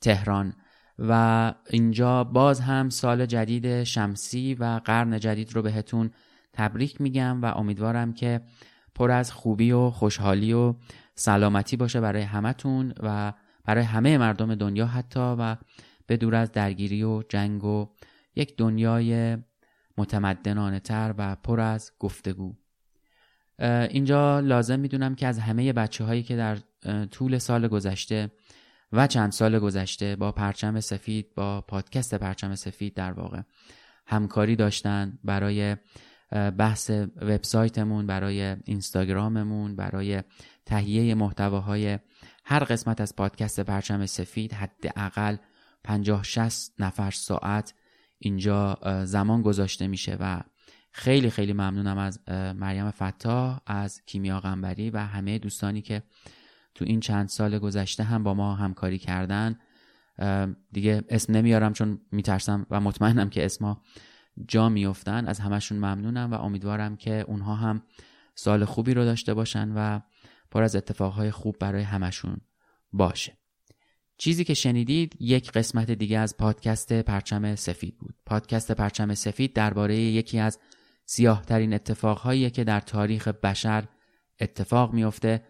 تهران. 0.00 0.54
و 0.98 1.54
اینجا 1.70 2.24
باز 2.24 2.60
هم 2.60 2.88
سال 2.88 3.26
جدید 3.26 3.84
شمسی 3.84 4.54
و 4.54 4.80
قرن 4.84 5.20
جدید 5.20 5.54
رو 5.54 5.62
بهتون 5.62 6.10
تبریک 6.52 7.00
میگم 7.00 7.42
و 7.42 7.46
امیدوارم 7.46 8.12
که 8.12 8.40
پر 8.94 9.10
از 9.10 9.32
خوبی 9.32 9.72
و 9.72 9.90
خوشحالی 9.90 10.52
و 10.52 10.74
سلامتی 11.14 11.76
باشه 11.76 12.00
برای 12.00 12.22
همتون 12.22 12.94
و 13.02 13.32
برای 13.64 13.84
همه 13.84 14.18
مردم 14.18 14.54
دنیا 14.54 14.86
حتی 14.86 15.20
و 15.38 15.56
به 16.06 16.16
دور 16.16 16.34
از 16.34 16.52
درگیری 16.52 17.02
و 17.02 17.22
جنگ 17.28 17.64
و 17.64 17.88
یک 18.36 18.56
دنیای 18.56 19.36
متمدنانه 20.00 20.80
تر 20.80 21.14
و 21.18 21.36
پر 21.36 21.60
از 21.60 21.92
گفتگو. 21.98 22.54
اینجا 23.90 24.40
لازم 24.40 24.80
می‌دونم 24.80 25.14
که 25.14 25.26
از 25.26 25.38
همه 25.38 25.72
بچه 25.72 26.04
هایی 26.04 26.22
که 26.22 26.36
در 26.36 26.58
طول 27.10 27.38
سال 27.38 27.68
گذشته 27.68 28.30
و 28.92 29.06
چند 29.06 29.32
سال 29.32 29.58
گذشته 29.58 30.16
با 30.16 30.32
پرچم 30.32 30.80
سفید 30.80 31.34
با 31.34 31.60
پادکست 31.60 32.14
پرچم 32.14 32.54
سفید 32.54 32.94
در 32.94 33.12
واقع 33.12 33.40
همکاری 34.06 34.56
داشتن 34.56 35.18
برای 35.24 35.76
بحث 36.58 36.90
وبسایتمون 37.16 38.06
برای 38.06 38.56
اینستاگراممون 38.64 39.76
برای 39.76 40.22
تهیه 40.66 41.14
محتواهای 41.14 41.98
هر 42.44 42.64
قسمت 42.64 43.00
از 43.00 43.16
پادکست 43.16 43.60
پرچم 43.60 44.06
سفید 44.06 44.52
حداقل 44.52 45.36
50 45.84 46.22
60 46.22 46.74
نفر 46.78 47.10
ساعت 47.10 47.74
اینجا 48.22 48.78
زمان 49.04 49.42
گذاشته 49.42 49.86
میشه 49.86 50.16
و 50.20 50.40
خیلی 50.92 51.30
خیلی 51.30 51.52
ممنونم 51.52 51.98
از 51.98 52.20
مریم 52.56 52.90
فتا 52.90 53.62
از 53.66 54.02
کیمیا 54.06 54.40
قنبری 54.40 54.90
و 54.90 54.98
همه 54.98 55.38
دوستانی 55.38 55.82
که 55.82 56.02
تو 56.74 56.84
این 56.84 57.00
چند 57.00 57.28
سال 57.28 57.58
گذشته 57.58 58.02
هم 58.02 58.22
با 58.22 58.34
ما 58.34 58.54
همکاری 58.54 58.98
کردن. 58.98 59.58
دیگه 60.72 61.04
اسم 61.08 61.32
نمیارم 61.32 61.72
چون 61.72 62.00
میترسم 62.12 62.66
و 62.70 62.80
مطمئنم 62.80 63.30
که 63.30 63.44
اسما 63.44 63.82
جا 64.48 64.68
میفتن 64.68 65.26
از 65.26 65.40
همشون 65.40 65.78
ممنونم 65.78 66.30
و 66.30 66.34
امیدوارم 66.34 66.96
که 66.96 67.24
اونها 67.28 67.54
هم 67.54 67.82
سال 68.34 68.64
خوبی 68.64 68.94
رو 68.94 69.04
داشته 69.04 69.34
باشن 69.34 69.72
و 69.76 70.00
پر 70.50 70.62
از 70.62 70.76
اتفاقهای 70.76 71.30
خوب 71.30 71.56
برای 71.58 71.82
همشون 71.82 72.40
باشه. 72.92 73.39
چیزی 74.20 74.44
که 74.44 74.54
شنیدید 74.54 75.16
یک 75.20 75.52
قسمت 75.52 75.90
دیگه 75.90 76.18
از 76.18 76.36
پادکست 76.36 76.92
پرچم 76.92 77.54
سفید 77.54 77.98
بود. 77.98 78.14
پادکست 78.26 78.72
پرچم 78.72 79.14
سفید 79.14 79.52
درباره 79.52 79.96
یکی 79.96 80.38
از 80.38 80.58
سیاهترین 81.04 81.74
اتفاقهایی 81.74 82.50
که 82.50 82.64
در 82.64 82.80
تاریخ 82.80 83.28
بشر 83.28 83.84
اتفاق 84.40 84.92
میفته 84.92 85.42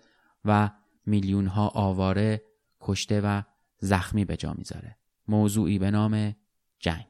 و 0.45 0.71
میلیون 1.07 1.47
ها 1.47 1.69
آواره 1.69 2.43
کشته 2.81 3.21
و 3.21 3.43
زخمی 3.79 4.25
به 4.25 4.37
جا 4.37 4.53
می‌ذاره. 4.53 4.97
موضوعی 5.29 5.79
به 5.79 5.91
نام 5.91 6.37
جنگ. 6.81 7.10